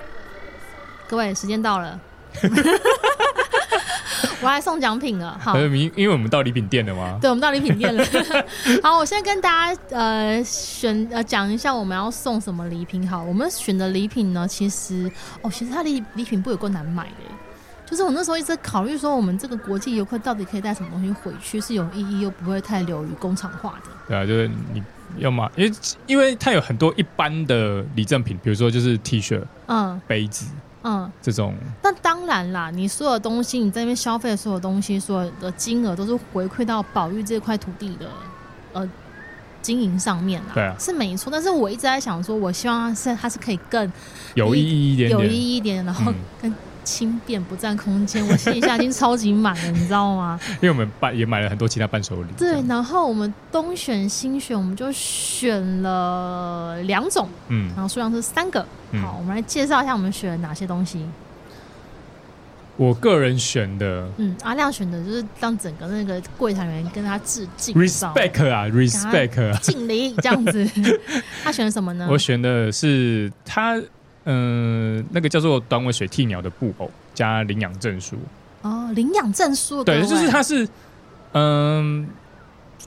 [1.08, 2.00] 各位，时间到了。
[4.40, 7.18] 我还送奖品了，好，因因为我们到礼品店了吗？
[7.20, 8.06] 对，我们到礼品店了。
[8.84, 13.08] 好，我现在跟大家呃选呃讲一下我们要送什么礼品。
[13.10, 15.12] 好，我们选的礼品呢，其实
[15.42, 23.90] 哦，其实它的礼品不有够难买的，就是我那时候一直考虑说，我们这个国际游客到底可以带什么东西回去是有意义又不会太流于工厂化的。
[24.08, 24.84] 对啊，就是你
[25.18, 25.72] 要嘛，因为
[26.06, 30.46] 因为它有很多一般的礼赠品，比如说就是 T 恤、嗯，杯子。
[30.88, 31.54] 嗯，这种。
[31.84, 38.08] 那当然啦，你所有东西，你在那边消费的所有东西，所有的金额都是回馈到保育这块土地的
[38.72, 38.90] 呃
[39.62, 40.52] 经营上面啦。
[40.54, 41.30] 对啊，是没错。
[41.30, 43.92] 但是我一直在想说，我希望是它是可以更
[44.36, 46.54] 有意义一点点，有意义一点，然后更。
[46.88, 50.40] 轻便不占空间，我行李箱已经超级满了，你知道吗？
[50.62, 52.30] 因为我们伴也买了很多其他伴手礼。
[52.38, 58.66] 对，然后我们东选新选，我们就选了两种，嗯，然后数量是三个。
[58.92, 61.06] 嗯、好，我们来介绍一下我们选了哪些东西。
[62.78, 70.66] 我个人选的，嗯，阿亮选的就是让整个那个柜台员跟他致敬，respect 啊，respect 啊，敬礼这样子。
[71.44, 72.08] 他选了什么呢？
[72.10, 73.82] 我选的是他。
[74.30, 78.18] 嗯，那个叫做短尾水鸵鸟的布偶加领养证书。
[78.62, 80.68] 哦，领养证书对，就是它是，
[81.32, 82.06] 嗯，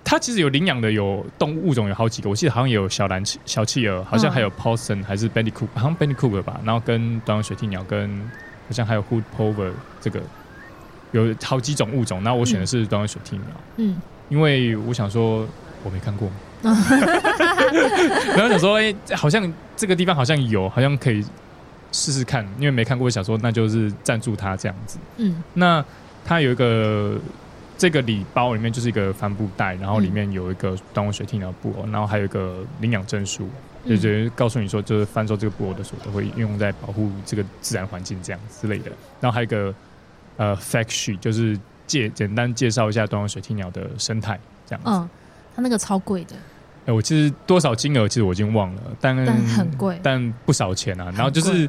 [0.05, 8.19] 它其实有领养的有动物物种有好几个，我记得好像也有小蓝小企鹅，好像还有 possum 还是 bandicoot，好像 bandicoot 吧，然后跟短尾水鸵鸟跟
[8.67, 10.21] 好像还有 hood plover 这个
[11.13, 13.45] 有好几种物种，那我选的是短尾水鸵鸟，
[13.79, 13.97] 嗯，
[14.29, 15.49] 因为我想说
[15.83, 16.31] 我没看过。
[18.37, 21.25] 然后想说，哎、欸，好像这个地方好像有，好像可以
[21.93, 24.99] 试试看，因为没看过，想说那就是赞助他这样子。
[25.17, 25.85] 嗯，那
[26.25, 27.19] 他有一个
[27.79, 33.49] 这个礼包里面就是一个帆布袋，然后里面有一个端午水鸵鸟布偶，然后还有一个领养证书，
[33.89, 38.93] 就觉得告诉你说，就是翻售这个布偶的时候都会用在保护这个自然环境这样之类的。
[39.19, 39.75] 然后还有一个
[40.37, 44.91] 呃 fact sheet，就是介简单介绍一下短尾水鸵鸟的生态这样子。
[44.91, 45.09] 嗯，
[45.61, 46.35] 他那个超贵的。
[46.87, 51.13] 哎，我其实多少金额，其实我已经忘了，但但很贵，但不少钱啊。
[51.15, 51.69] 然后就是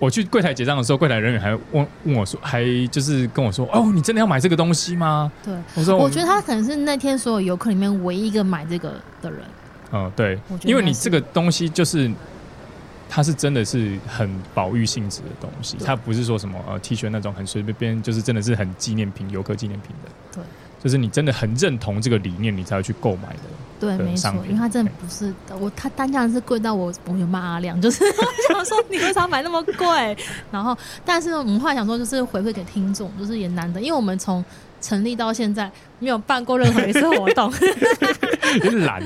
[0.00, 5.30] 我去柜台结账的时候，柜台人员还问问我说，还就是跟我说，哦，你真的要买这个东西吗？
[5.44, 9.40] 对，我说我，我觉得他可能是那天所有游客里面唯一一个买这个的人。
[9.92, 12.10] 嗯，对，因为你这个东西就是
[13.08, 20.10] 它是真的是很保育性质的东西，它不是说什么呃 T 恤那种很随便便，就是真的是很纪念品、游客纪念品的。
[20.34, 20.42] 对。
[20.82, 23.40] 就是你真的很认同这个理念，你才会去购买的。
[23.78, 30.16] 对，没错，因为它真的不是我，它单价是贵到我，我有骂阿亮，就是 我想说你为啥买那么贵？
[30.50, 30.74] 然后，
[31.04, 34.42] 但是我们后来想说，就是回馈给听众，就是也难得，因为我们从
[34.80, 37.52] 成立到现在没有办过任何一次活动，
[38.86, 39.02] 懒，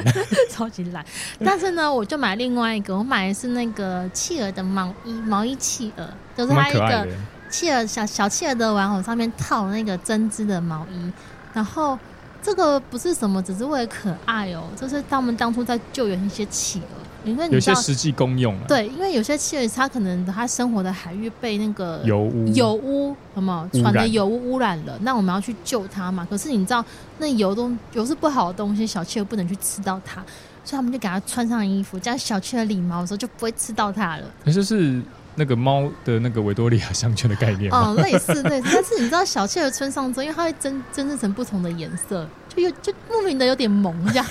[0.48, 1.04] 超级懒。
[1.44, 7.08] 但是呢，我就买另外一个，我买的是那个企鹅的毛衣，毛衣企鹅，就是它一个
[7.50, 11.12] 企鹅小小企鹅的玩偶上面套那个针织的毛衣。
[11.52, 11.98] 然后
[12.42, 14.64] 这个不是什么，只是为了可爱哦。
[14.76, 18.56] 就是他们当初在救援一些企鹅，因为有些实际功用。
[18.66, 26.26] 对，因为有些企鹅它可能它生活的海域被那个油污、油污什么船的油污污染了，那我们要去救它嘛。
[26.30, 26.84] 可是你知道，
[27.18, 30.22] 那油都油是不好的东西，小企鹅不能去吃到它，
[30.64, 34.24] 所以他们就给它穿上衣服，这样小企鹅理毛的时候就不会吃到它了。
[34.44, 35.02] 可是是。
[35.36, 44.26] 那个猫的那个维多利亚项圈的概念哦，类似类似， 但是你知道小气的村上之后，因为它会增增制成不同的颜色，就有就莫名的有点萌这样，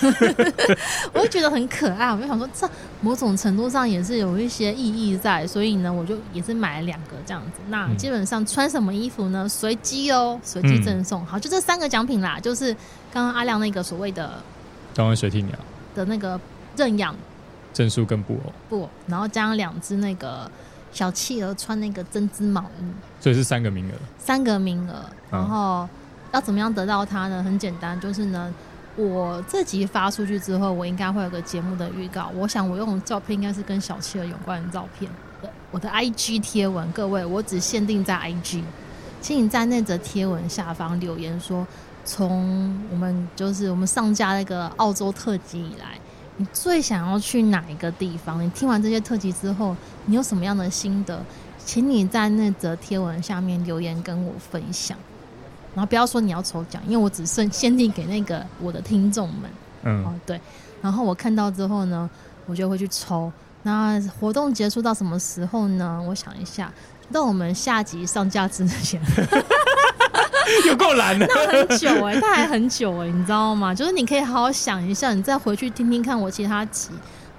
[1.13, 2.13] 我就觉得很可爱。
[2.13, 2.69] 我就想说，这
[3.01, 7.61] 某种程度上也是有一些意义在，所以呢，我就也是买了两个这样子。
[7.69, 9.47] 那基本上穿什么衣服呢？
[9.47, 11.25] 随机哦，随机赠送。
[11.25, 12.73] 好，就这三个奖品啦，就是
[13.11, 14.43] 刚刚阿亮那个所谓的
[14.95, 15.55] 高温水雉鸟
[15.95, 16.39] 的那个
[16.75, 17.15] 认养
[17.73, 20.49] 证书跟布偶布，然后加上两只那个
[20.91, 22.83] 小企鹅穿那个针织毛衣，
[23.19, 25.87] 所以是三个名额，三个名额，然后。
[26.31, 27.41] 要怎么样得到它呢？
[27.41, 28.53] 很简单，就是呢，
[28.95, 32.29] 我这集发出去之后，我应该会有个节目的预告。
[32.35, 35.09] 我想我用的照片应该是跟小企鹅有关的照片。
[35.71, 38.61] 我的 IG 贴文，各位，我只限定在 IG，
[39.19, 41.65] 请你在那则贴文下方留言说，
[42.05, 45.97] 从我们就是我们上架那个澳洲特辑以来，
[46.39, 48.41] 你最想要去哪一个地方？
[48.41, 49.75] 你听完这些特辑之后，
[50.05, 51.21] 你有什么样的心得？
[51.65, 54.97] 请你在那则贴文下面留言跟我分享。
[55.75, 59.49] 然后不要说你要抽奖，因为我只剩限定给那个我的听众们。
[59.83, 60.39] 嗯，哦对。
[60.81, 62.09] 然后我看到之后呢，
[62.45, 63.29] 我就会去抽。
[63.63, 66.01] 那活动结束到什么时候呢？
[66.07, 66.71] 我想一下，
[67.11, 69.01] 到我们下集上架之前。
[70.67, 71.27] 有够难的。
[71.27, 73.73] 那很久哎、欸，那还很久哎、欸，你知道吗？
[73.73, 76.89] 就是你可以好好想一下，你再回去听听看我其他集，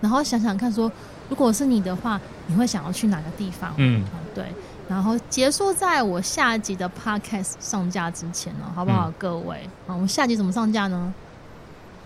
[0.00, 0.90] 然后想想看说，
[1.28, 3.72] 如果是你的话，你会想要去哪个地方？
[3.76, 4.44] 嗯，哦、对。
[4.88, 9.58] 然后结束在我下集的 podcast 上架之前呢，好不好，各位？
[9.86, 11.14] 啊、我们下集怎么上架呢？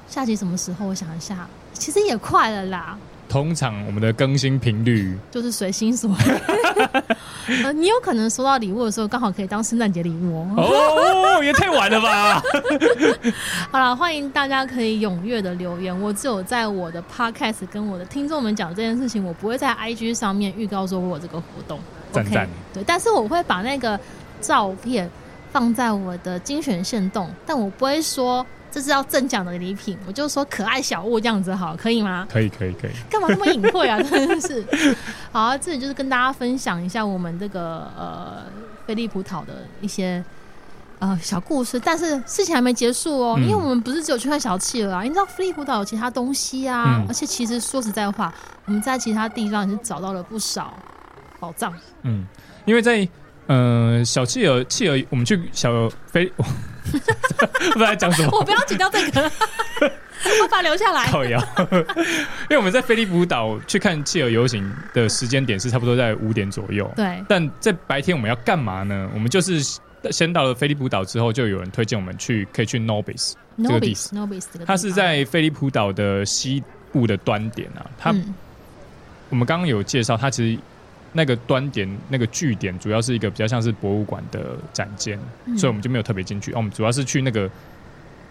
[0.07, 0.87] 下集什么时候？
[0.87, 2.99] 我想一下，其实也快了啦。
[3.29, 7.73] 通常我们的更新频率就是随心所欲、 呃。
[7.73, 10.55] 你有可能收到礼物的时候，刚好可以当圣诞节礼物哦。
[10.57, 12.43] 哦，也太晚了吧！
[13.73, 15.99] 好了，欢迎大家可以踊跃的留言。
[16.01, 21.81] 我只有在我的 podcast 跟我的听众们讲这件事情，我不会在 IG 上面预告说我有这个活动。
[22.13, 23.99] 赞赞，对，但是我会把那个
[24.41, 25.11] 照片
[25.51, 32.27] 放在我的精选线动，但我不会说这是要赠奖的礼品，我就说可爱小物这样子好，可以吗？
[32.29, 32.91] 可以，可以，可以。
[33.09, 34.03] 干嘛那么隐晦啊？
[34.03, 34.65] 真的是。
[35.31, 38.43] 好啊，这里就是跟大家分享一下我们这个呃
[38.85, 40.25] 菲利普岛的一些
[40.99, 50.75] 呃小故事，但是事情还没结束哦，嗯、因为我们不是只有去看小企鹅啊，你知道菲利普岛有其他东西啊，嗯、而且其实说实在话，我们在其他地方也是找到了不少。
[51.39, 51.73] 宝藏。
[52.03, 52.27] 嗯，
[52.65, 53.07] 因为在
[53.47, 55.71] 呃小企鹅企鹅，我们去小
[56.07, 56.33] 飞，
[56.85, 59.23] 不知道讲什么，我不要紧张这个，
[59.81, 61.07] 我把它留下来。
[61.07, 66.91] 好呀，因为我们在菲利普岛去看企鹅游行的时间点是差不多在五点左右。
[66.95, 69.11] 对，但在白天我们要干嘛呢？
[69.15, 69.61] 我们就是
[70.11, 73.33] 先到了菲利普岛之后，就有人推荐我们去可以去 Nobis
[73.63, 74.29] 这个地方。
[74.29, 76.63] Nobis 它是在菲利普岛的西
[76.93, 77.87] 部的端点啊。
[77.99, 78.35] 它，嗯、
[79.31, 80.61] 我们刚刚有介绍，它其实。
[81.17, 86.53] 那个端点，那个据点，主要是一个比较像是博物馆的展间，嗯、所以我们就没有特别进去。
[86.53, 87.49] 我们主要是去那个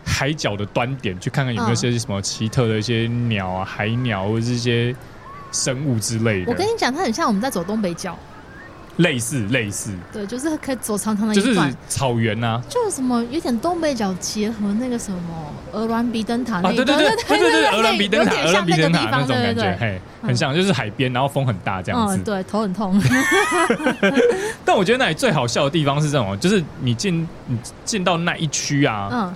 [0.05, 4.93] 海角的端点，去看看有没有些什么奇特的一些鸟啊、海鸟或者是一些
[5.51, 6.51] 生物之类的。
[6.51, 8.19] 我跟你讲，它很像我们在走东北角。
[8.97, 15.19] 类似类似，对，就是可以走长长的一段，就是草原呐、啊，就是什么有点东北角结合那个什么
[15.71, 23.01] 鹅銮鼻灯塔那啊，对对对对对对，鹅銮鼻灯塔，鹅銮鼻灯塔那种感觉，嘿，很像，就是海边，然后风很大这样子，嗯、对，头很痛。
[24.63, 29.35] 但我觉得那里最好笑的地方是这种，就是你进你进到那一区啊，嗯，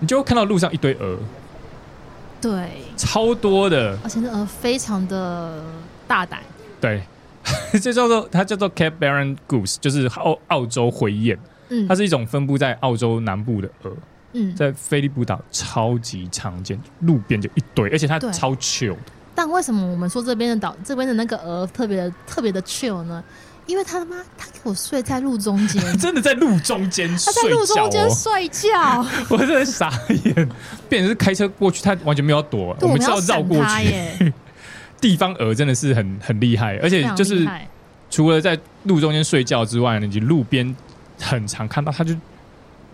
[0.00, 1.16] 你就会看到路上一堆鹅，
[2.40, 5.62] 对，超多的，而且那鹅非常的
[6.08, 6.40] 大胆，
[6.80, 7.00] 对。
[7.80, 11.38] 这叫做它叫做 Cape Barren Goose，就是澳澳洲灰雁。
[11.68, 13.92] 嗯，它是一种分布在澳洲南部的鹅。
[14.32, 18.96] 嗯，在菲利普岛超级常见，路边就一堆，而且它超 chill。
[19.34, 23.22] 但为什么我们说这边的岛这边的那个鹅特别的特别的 chill 呢？
[23.66, 30.48] 因为他他妈他给我睡在路中间， 真的在路中间睡觉，他在路中间睡觉， 我真的傻眼。
[30.88, 34.32] 变成是开车过去，他完全没有躲，我们是要绕过去耶。
[35.04, 37.46] 地方鹅真的是很很厉害，而且就是
[38.08, 40.74] 除了在路中间睡觉之外，你路边
[41.20, 42.16] 很常看到它就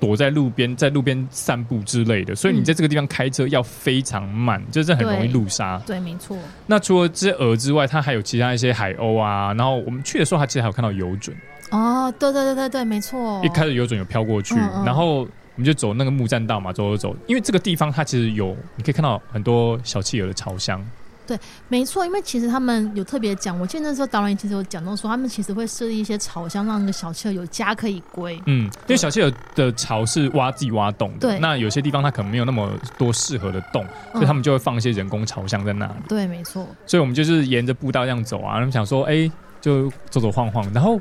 [0.01, 2.35] 躲在路边，在路边散步之类的。
[2.35, 5.81] 所以你在这个地方开车要非常慢，就是很容易路杀。
[5.87, 6.37] 对，没错。
[6.67, 9.55] 那除了这些鹅之外，它还有其他一些海鸥啊。
[9.55, 11.33] 然后我们去的时候，它其实还有看到游隼。
[11.71, 13.41] 哦，对对对对对，没错。
[13.45, 17.17] 一开始游隼有飘过去，嗯嗯，然后我们就走那个木栈道嘛，走走走。
[17.29, 20.85] 因为这个地方它其实有，你可以看到很多小企鹅的巢箱。
[21.31, 28.37] 对，没错，因为其实他们有特别讲，我记得那时候导演其实有讲到说，他们其实会设立一些巢箱，让那个小企鹅有家可以归。
[28.47, 32.69] 嗯，因为小企鹅的巢是挖自己挖洞的，对，那有些地方它可能没有那么
[32.99, 35.93] 多适合的洞，所以他们就会放一些人工巢箱在那里。
[36.09, 36.67] 对，没错。
[36.85, 40.95] 所以我们就是沿着步道这样走啊，他们想说，哎，就走走晃晃，然后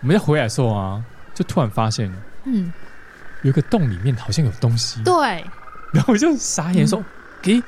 [0.00, 1.00] 我们要回来的时候啊，
[1.34, 2.12] 就突然发现，
[2.46, 2.72] 嗯，
[3.42, 5.00] 有一个洞里面好像有东西。
[5.04, 5.44] 对，
[5.92, 7.04] 然后我就傻眼说
[7.42, 7.62] ：“给、嗯，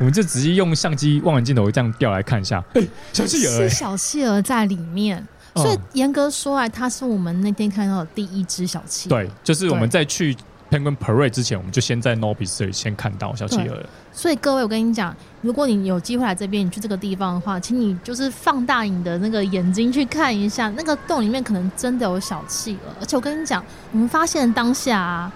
[0.00, 5.24] 我们就直接用相机望远镜头这样调来看一下，诶，小企鹅，是小企鹅在里面。
[5.54, 9.16] 所以严格说来，它是我们那天看到的第一只小企鹅。
[9.16, 10.36] 对，就是我们在去。”
[10.70, 13.88] Penguin Parade 之前，我们就先在 Nobis 这里先看到小企鹅了。
[14.12, 22.94] 所以各位，我跟你讲，如果你有机会来这边，你去这个地方的话，请你就是放大你的那个眼睛去看一下，那个洞里面可能真的有小企鹅。
[23.00, 25.32] 而且我跟你讲，我们发现当下啊，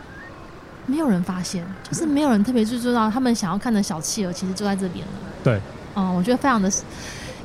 [0.86, 5.12] 没有人发现，就是没有人特别去注意到他们想要看的小企鹅，其实就在这边了。
[5.42, 5.60] 对，
[5.96, 6.70] 嗯，我觉得非常的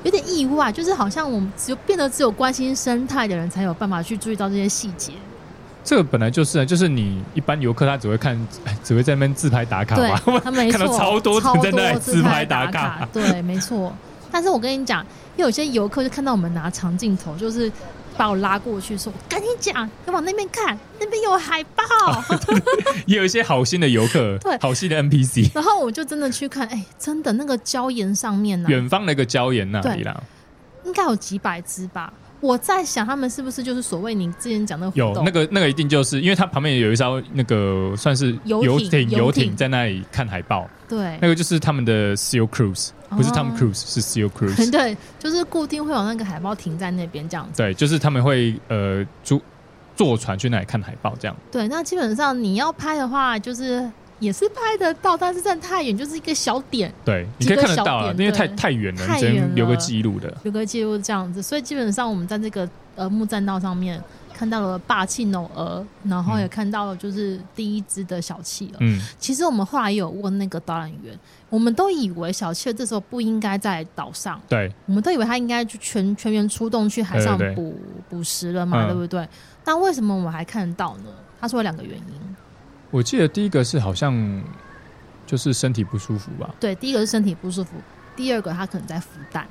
[0.04, 5.14] 有点意外，就是好像我们只有变得只有关心生态的人才有办法去注意到这些细节。
[5.84, 8.38] 这个本来就是啊，就是你一般游客他只会看，
[8.84, 10.20] 只会在那边自拍打卡嘛。
[10.44, 12.72] 他没错，看到超多人在那里自拍打卡。
[12.72, 13.94] 打卡对，没错。
[14.32, 15.02] 但是我跟你讲，
[15.36, 17.72] 因为有些游客就看到我们拿长镜头，就是
[18.20, 21.82] 把我拉过去说：“我跟你讲，你往那边看，那边有海报。
[23.08, 25.50] ”也有一些好心的游客， 对，好心的 NPC。
[25.56, 30.22] 然后我就真的去看，哎，真的那个礁岩上面呢，远方那个礁岩那里啦，
[30.84, 32.12] 应该有几百只吧。
[32.42, 40.70] 我在想，他们是不是就是所谓你之前讲的有那个那个一定就是，因为它旁边有一艘那个算是游艇游艇在那里看海报。
[40.90, 44.70] 对，那个就是他们的 Seal Cruise，不是 Tom Cruise，是 Seal Cruise。
[44.72, 47.58] 对，就是固定会有那个海报停在那边这样子。
[47.58, 49.42] 对，就是他们会呃租
[49.96, 51.36] 坐船去那里看海报这样。
[51.52, 53.90] 对，那基本上你要拍的话，就是。
[54.20, 56.94] 也是拍得到，但是站太远就是一个小点。
[57.06, 61.42] 对，你可以看得到啊，因为太太远了，太远了，留个记录的，留个记录这样子。
[61.42, 64.04] 所以基本上我们在这个呃木栈道上面
[64.34, 68.78] 看到了霸气挪鹅，然后也看到了就是第一只的小企鹅。
[68.82, 71.18] 嗯，其实我们后来也有问那个导览员，
[71.50, 77.76] 我们都以为小妾这时候不应该在岛上，对，我们都以为他应该就全全员出动去海上捕
[78.08, 79.28] 捕食了嘛，对不对？
[79.64, 81.06] 但为什么我们还看得到呢？
[81.42, 82.36] 他说有两个原因。
[82.92, 84.44] 我记得第一个是好像
[85.26, 86.54] 就是身体不舒服吧？
[86.60, 87.72] 对，第一个是身体不舒服，
[88.16, 89.48] 第二个他可能在孵蛋。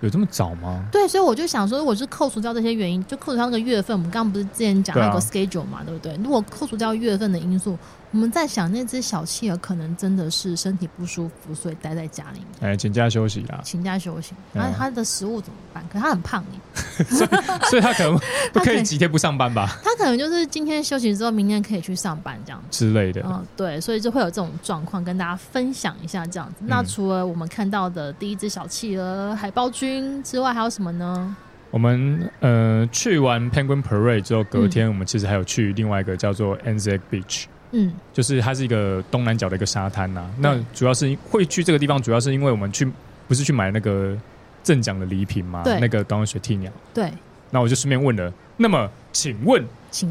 [0.00, 0.84] 有这么早吗？
[0.90, 6.16] 对，所以我就想说，如果是扣除掉这些原因，就扣除掉那个月份，我们刚刚不是之前讲那个 schedule 嘛，对，啊、对不对？
[6.24, 7.78] 如果扣除掉月份的因素。
[8.12, 12.72] 我们在想，那只小企鹅可能真的是身体不舒服，所以待在家里面。
[12.72, 13.60] 哎，请假休息啦。
[13.62, 14.32] 请假休息。
[14.52, 15.84] 那它的食物怎么办？
[15.88, 17.30] 可是他很胖耶， 所以
[17.70, 18.18] 所以他可能
[18.52, 19.78] 不可以几天不上班吧？
[19.84, 23.22] 它可能就是今天休息之后，明天可以去上班这样子之类的。
[23.24, 26.56] 嗯，对，所以就会有这种状况跟大家分享一下这样子。
[26.62, 31.36] 嗯、那除了我们看到的第一只小企鹅海豹君之外，还有什么呢？
[31.70, 37.44] 我们呃去完 Penguin Parade 之后，隔天我们其实还有去另外一个叫做 Anzac Beach。
[37.72, 40.30] 嗯，就是它是一个东南角的一个沙滩呐、啊。
[40.38, 42.90] 那主要是会去这个地方，主要是因为我们去
[43.28, 44.16] 不是去买那个
[44.62, 45.62] 赠奖的礼品嘛？
[45.62, 46.70] 对，那个短尾水鸵鸟。
[46.92, 47.10] 对。
[47.52, 49.60] 那我就顺便问了，那么请问，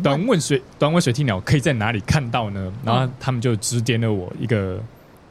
[0.03, 2.69] 短尾水短尾水鸵鸟可以在哪里看到呢？
[2.83, 4.77] 然后他们就指点了我一个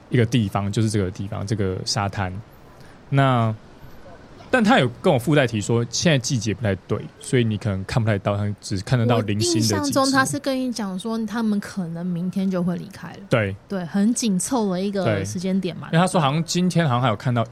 [0.09, 2.33] 一个地方，就是这个地方，这个沙滩。
[3.11, 3.55] 那
[4.51, 9.59] 但他有跟我附带提说，现在季节不太对，所以你可能看不太到，他只看得到零星的。
[9.59, 13.19] 印象中他是跟你讲说，他们可能明天就会离开了。
[13.29, 15.89] 对对，很紧凑的一个时间点嘛。
[15.93, 17.45] 因为他说好像今天好像还有看到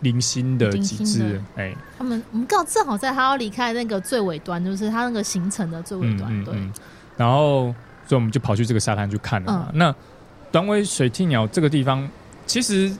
[0.00, 6.30] 零星的几只，哎、欸，他们我们刚好正好在他要离开那个最尾端，就是他那个行程的最尾端。
[6.30, 6.82] 嗯嗯嗯、对，
[7.16, 7.74] 然后
[8.06, 9.68] 所以我们就跑去这个沙滩去看了嘛。
[9.72, 9.94] 嗯、那
[10.52, 12.06] 短尾水鸵鸟这个地方，
[12.44, 12.94] 其实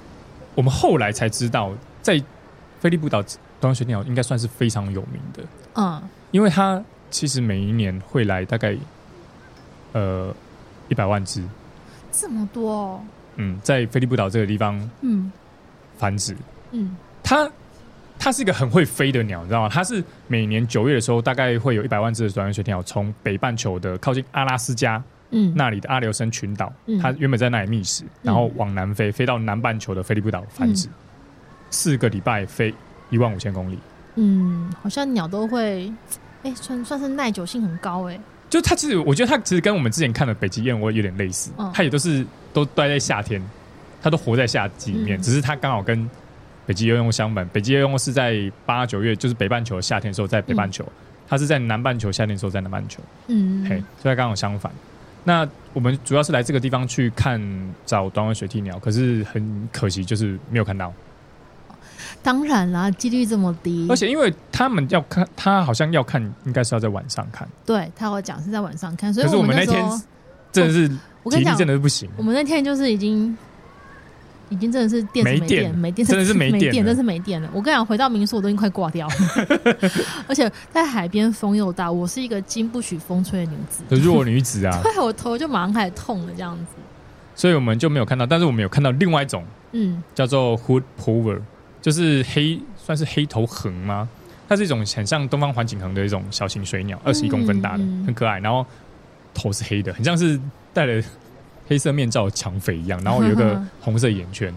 [0.55, 1.71] 我们后来才知道
[2.01, 2.19] 在。
[2.87, 3.21] 菲利普岛
[3.61, 5.43] 短鸟应该算是非常有名的，
[5.75, 6.81] 嗯，因为它
[7.11, 8.77] 其实每一年会来大概
[9.93, 10.33] 呃
[10.89, 11.43] 一百万只，
[12.13, 13.01] 这么多哦，
[13.35, 15.33] 嗯，在菲利普岛这个地方，嗯，
[15.99, 16.37] 繁殖，
[16.71, 17.51] 嗯，它
[18.21, 19.69] 它是一个很会飞的鸟，你知道吗？
[19.69, 30.87] 它是每年九月的时候，大概会有一百万只的短尾水鸵鸟从北半球的靠近阿拉斯加，嗯，那里的阿留申群岛，嗯，它原本在那里觅食，然后往南飞，飞到南半球的菲利普岛繁殖。
[30.87, 30.93] 嗯
[31.71, 32.75] 四个礼拜飞
[33.11, 33.79] 一万五千公里，
[34.15, 35.93] 嗯，好像鸟都会，
[36.43, 38.21] 哎、欸，算算是耐久性很高哎、欸。
[38.49, 43.43] 就它其实，我觉得它其实跟我们之前看的北极燕窝有点类似，它、嗯、也都是都待在夏天，
[44.01, 46.09] 它都活在夏季里面，嗯、只是它刚好跟
[46.65, 50.85] 北极燕窝相反，北极燕窝是在八九月，就是北半球夏天的时候在北半球，
[51.29, 54.71] 它、嗯、是在南半球夏天的时候在南半球，嗯，嘿，所以它刚好相反。
[55.25, 57.41] 那我们主要是来这个地方去看
[57.85, 60.93] 找短尾水鸵鸟，可是很可惜就是没有看到。
[62.27, 67.49] 当然啦，几率这么低，而且因为他们要看，他好像要看，应该是要在晚上看。
[67.65, 70.03] 对，他会讲是在晚上看，所以我们那天
[70.51, 70.97] 真的是体
[71.39, 72.11] 力真的是不行。
[72.17, 73.39] 我们那天就是已经
[74.49, 77.49] 已经真的是电没电，没电，真的是没电，真的是没电了。
[77.53, 79.15] 我跟你讲，回到民宿我都已经快挂掉了，
[80.27, 86.65] 而且在海边风又大，我是一个经不起风吹的女子，弱女子啊， 对，我头就马上开始痛了，这样子。
[87.37, 91.41] 所以我们就没有看到，但是我们有看到另外一种，嗯，叫做 Hood Plover，
[91.87, 94.09] 就是黑，算是黑头鴴吗？
[94.49, 98.41] 它是一种很像东方环颈鴴的一种小型水鸟，二十一公分大的，嗯、很可爱。
[98.41, 98.67] 然后
[99.33, 100.37] 头是黑的，很像是
[100.75, 101.01] 戴了
[101.69, 103.01] 黑色面罩的抢匪一样。
[103.05, 104.53] 然后有一个 红色眼圈，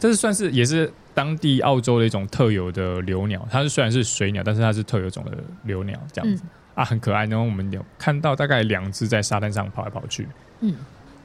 [0.00, 3.46] 这是算是也是当地澳洲的一种特有的留鸟。
[3.50, 7.26] 它是虽然是水鸟，但是它是特有种的留鸟，这样子、嗯、啊，很可爱。
[7.26, 10.26] 然后我们有看到大概两只在沙滩上跑来跑去。
[10.60, 10.74] 嗯，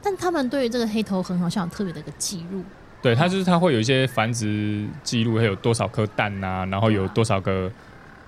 [0.03, 2.61] 但他们对于这个黑头鴴好像有特别的一个记录。
[3.01, 7.71] 对，它就是它会有一些繁殖记录，还有多少颗蛋啊，然后有多少个。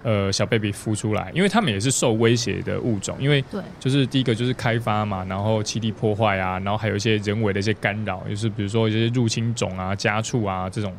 [0.03, 10.91] 呃，小 baby 孵出来，因为它们也是受威胁的物种，因为对，就是第一个就是开发嘛，然后栖地破坏啊，然后还有一些人为的一些干扰，就是比如说一些入侵种啊、家畜啊这种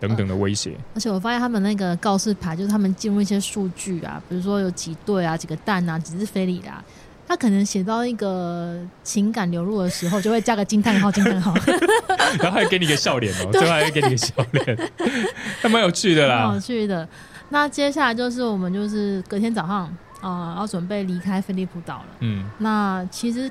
[0.00, 0.72] 等等的威胁。
[0.96, 6.82] 而且我发现他们那个告示牌，就是他们进入一些数据啊，比如说有几对啊、几个蛋啊、几只飞里啦，
[7.30, 11.54] 他可能写到一个情感流露的时候，就会加个惊叹号、惊叹号，
[12.42, 14.90] 然后还给你个笑脸哦，最后还会给你个笑脸，
[15.62, 17.08] 还蛮有趣的啦，蛮有趣的。
[17.50, 19.84] 那接下来就是我们就是隔天早上
[20.20, 22.06] 啊、呃，要准备离开菲利普岛了。
[22.18, 23.48] 嗯，那其实，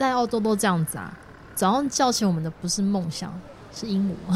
[0.00, 1.16] 在澳洲都这样子啊，
[1.54, 3.32] 早上叫醒我们的不是梦想，
[3.72, 4.32] 是鹦鹉，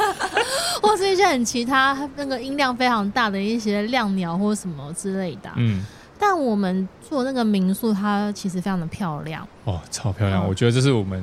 [0.80, 5.50] 或是一些很其他那个音量非常大的一些亮鸟或什么之类的。
[5.56, 5.84] 嗯，
[6.24, 9.44] 但我们住那个民宿，它其实非常的漂亮。
[9.64, 10.44] 哦，超漂亮！
[10.44, 11.20] 嗯、我觉得这是我们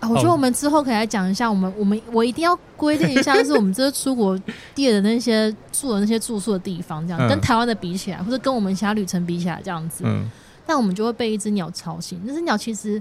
[0.00, 0.08] 啊。
[0.10, 4.38] 我觉得我们之后可以来讲一下，我们我们我一定要规定一下，就是我们这出国
[4.74, 10.04] 地的那些住的那些住宿的地方，这样跟台湾的比起来，或者跟我们其他旅程比起来，这样子。
[10.06, 10.30] 嗯。
[10.66, 12.20] 但我们就会被一只鸟吵醒。
[12.24, 13.00] 那只鸟其实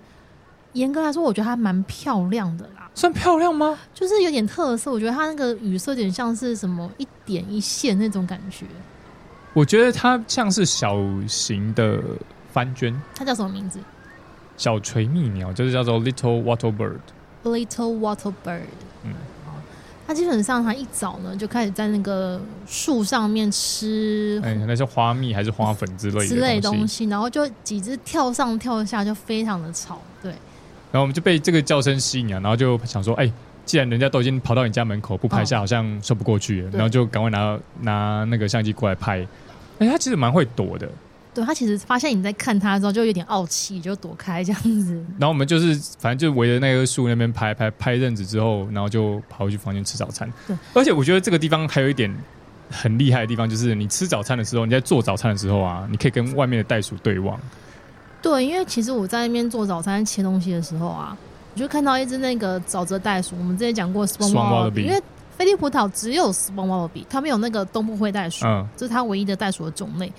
[0.72, 2.90] 严格来说，我觉得它蛮漂亮的啦。
[2.96, 3.78] 算漂亮吗？
[3.94, 4.90] 就是有点特色。
[4.90, 8.66] 我觉得它那个羽色有点像是什么一点一线那种感觉。
[9.54, 10.98] 我觉得它像是小
[11.28, 12.02] 型的
[12.52, 13.00] 番鹃。
[13.16, 13.80] 它叫什么名字？
[14.58, 17.00] 小垂蜜鸟就是叫做 Little Water Bird。
[17.44, 18.62] Little Water Bird。
[19.04, 19.14] 嗯，
[20.08, 30.00] 它基本上它一早呢就开始在那个树上面吃，哎、欸，那是花蜜还是花粉之类的之类东西，然后就几只跳上跳下，就非常的吵。
[30.22, 30.32] 对，
[30.92, 33.34] 然后我们就被这个叫声吸引啊，然后就想说，哎、欸，
[33.66, 39.26] 既然人家都已经跑到你家门口，不拍下好像说不过去，哦、然后就赶快拿拿那个相机过来拍。
[39.84, 40.90] 哎、欸，它其实蛮会躲的。
[41.34, 44.94] 对，他其实发现你在看他的时候，就有点傲气，就躲开这样子。
[45.18, 50.32] 然后我们就是反正就围着那棵树那边拍拍拍阵子之后，然后就跑回去房间吃早餐。
[50.46, 52.16] 对，而且我觉得这个地方还有一点
[52.70, 57.40] 很厉害的地方，就是你吃早餐的时候，你在做早餐的时候啊，你可以跟外面的袋鼠对望。
[58.22, 61.18] 对，因为其实我在那边做早餐切东西的时候啊，
[61.56, 63.36] 我就看到一只那个沼泽袋鼠。
[63.40, 65.02] 我们之前讲过 Wallaby，因为
[65.38, 70.12] 菲利普岛只有 Swan Wallaby，它没有那个东部灰袋鼠，嗯，这是它唯一的袋鼠的种类。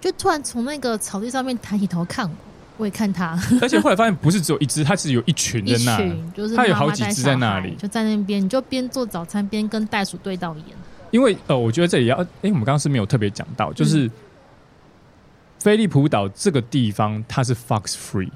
[0.00, 2.34] 就突然从那个草地上面抬起头看我，
[2.78, 10.64] 我也看它， 而且后来发现不是只有一只，它是有一群在那，就是它有好几只在那里，就在那边，你就边做早餐边跟袋鼠对到眼。
[11.12, 14.10] 因为呃，我觉得这里要，哎、欸，我们刚刚是没有特别讲到，就是
[15.60, 18.30] 菲利普岛这个地方它是 fox free，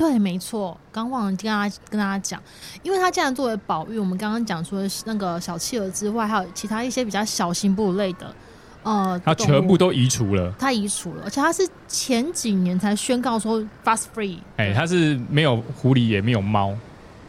[0.00, 2.42] 对，没错，刚忘了跟大家跟大家讲，
[2.82, 8.34] 因为它既然作为保育，我们刚刚讲说的那个小企鹅之外，还有其他一些比较小型哺乳类的。
[8.82, 14.38] 呃，它全部都移除了，它移除了，而且它是前几年才宣告说 fast free。
[14.56, 16.74] 哎、欸，它是没有狐狸，也没有猫，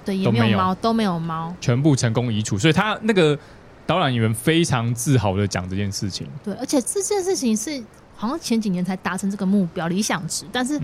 [0.06, 2.58] 对，也没有猫，都没有猫，全部成功移除。
[2.58, 3.38] 所以他那个
[3.86, 6.26] 导览员非常自豪的讲这件事情。
[6.42, 7.84] 对，而且这件事情是
[8.16, 10.80] 好像前几年才达成这个目标理想值，但是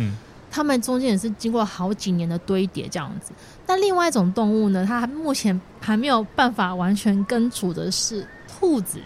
[0.49, 3.31] 他们中间也是经过好几年的堆叠这样子。
[3.65, 8.99] 但另外一种动物呢，它目前还没有办法完全根除的是兔子。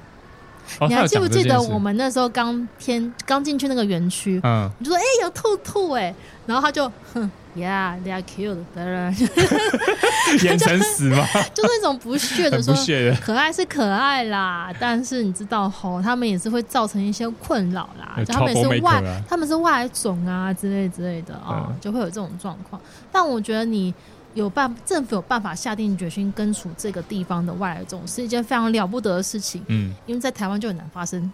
[0.80, 4.40] 哦、你还记不记得我们那时候刚天刚进去那个园区？
[4.44, 6.16] 嗯，你就说哎、欸、有兔兔哎，
[6.46, 8.58] 然后他就哼，Yeah，they are cute，
[10.44, 11.26] 眼神死吗？
[11.54, 12.74] 就是那种不屑的说，
[13.22, 22.82] 可爱是可爱啦，但是你知道吼，他们也是会造成一些困扰啦，他们也是外、啊、他们是外来种啊之类之类的啊、哦嗯，就会有这种状况。
[23.12, 23.94] 但我觉得你。
[24.34, 29.62] 有办政府有办法下定决心根除这个地方的外来种，是一件非常了不得的事情。
[29.68, 31.30] 嗯，因为在台湾就很难发生。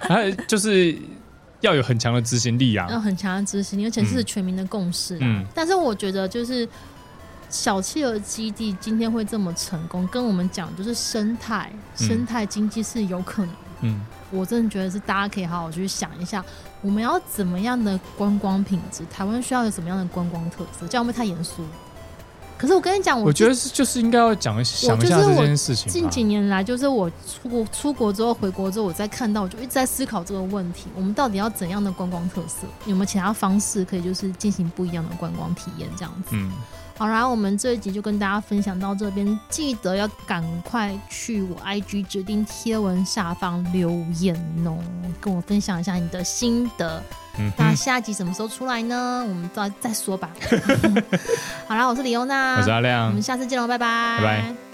[0.00, 0.94] 还 有就是
[1.60, 5.16] 要有很强的执行力啊，要很强的执行力，而且是全民的共识。
[5.20, 6.68] 嗯，但是我觉得就是
[7.48, 13.54] 小企鹅基地今天会这么成功，跟我们讲就是生态生态经济是有可能。
[13.82, 14.00] 嗯，
[14.30, 16.44] 我真的觉得是大家可以好好去想一下。
[16.82, 19.02] 我们要怎么样的观光品质？
[19.10, 20.86] 台湾需要有什么样的观光特色？
[20.86, 21.62] 这样会不会太严肃？
[22.60, 25.90] 可是我跟你讲，我觉得是就是应该要讲想一下这件事情。
[25.90, 32.66] 近几年来，就是我出国出国之后回国之后，我再看到，我就一直在思考这个问题：我们到底要怎样的观光特色？
[32.84, 35.88] 有没有其他方式可以就是进行不一样的观光体验？
[35.96, 36.32] 这样子。
[36.32, 36.52] 嗯。
[37.00, 44.36] 好，然后我们这一集就跟大家分享到这边，记得要赶快去我 IG 指定贴文下方留言
[44.66, 44.76] 哦，
[45.18, 47.02] 跟我分享一下你的心得。
[47.38, 49.24] 嗯，那下一集什么时候出来呢？
[49.26, 50.28] 我们再再说吧。
[51.66, 54.69] 好啦，我是李欧娜，我是阿亮，我们下次见喽，拜拜，拜拜。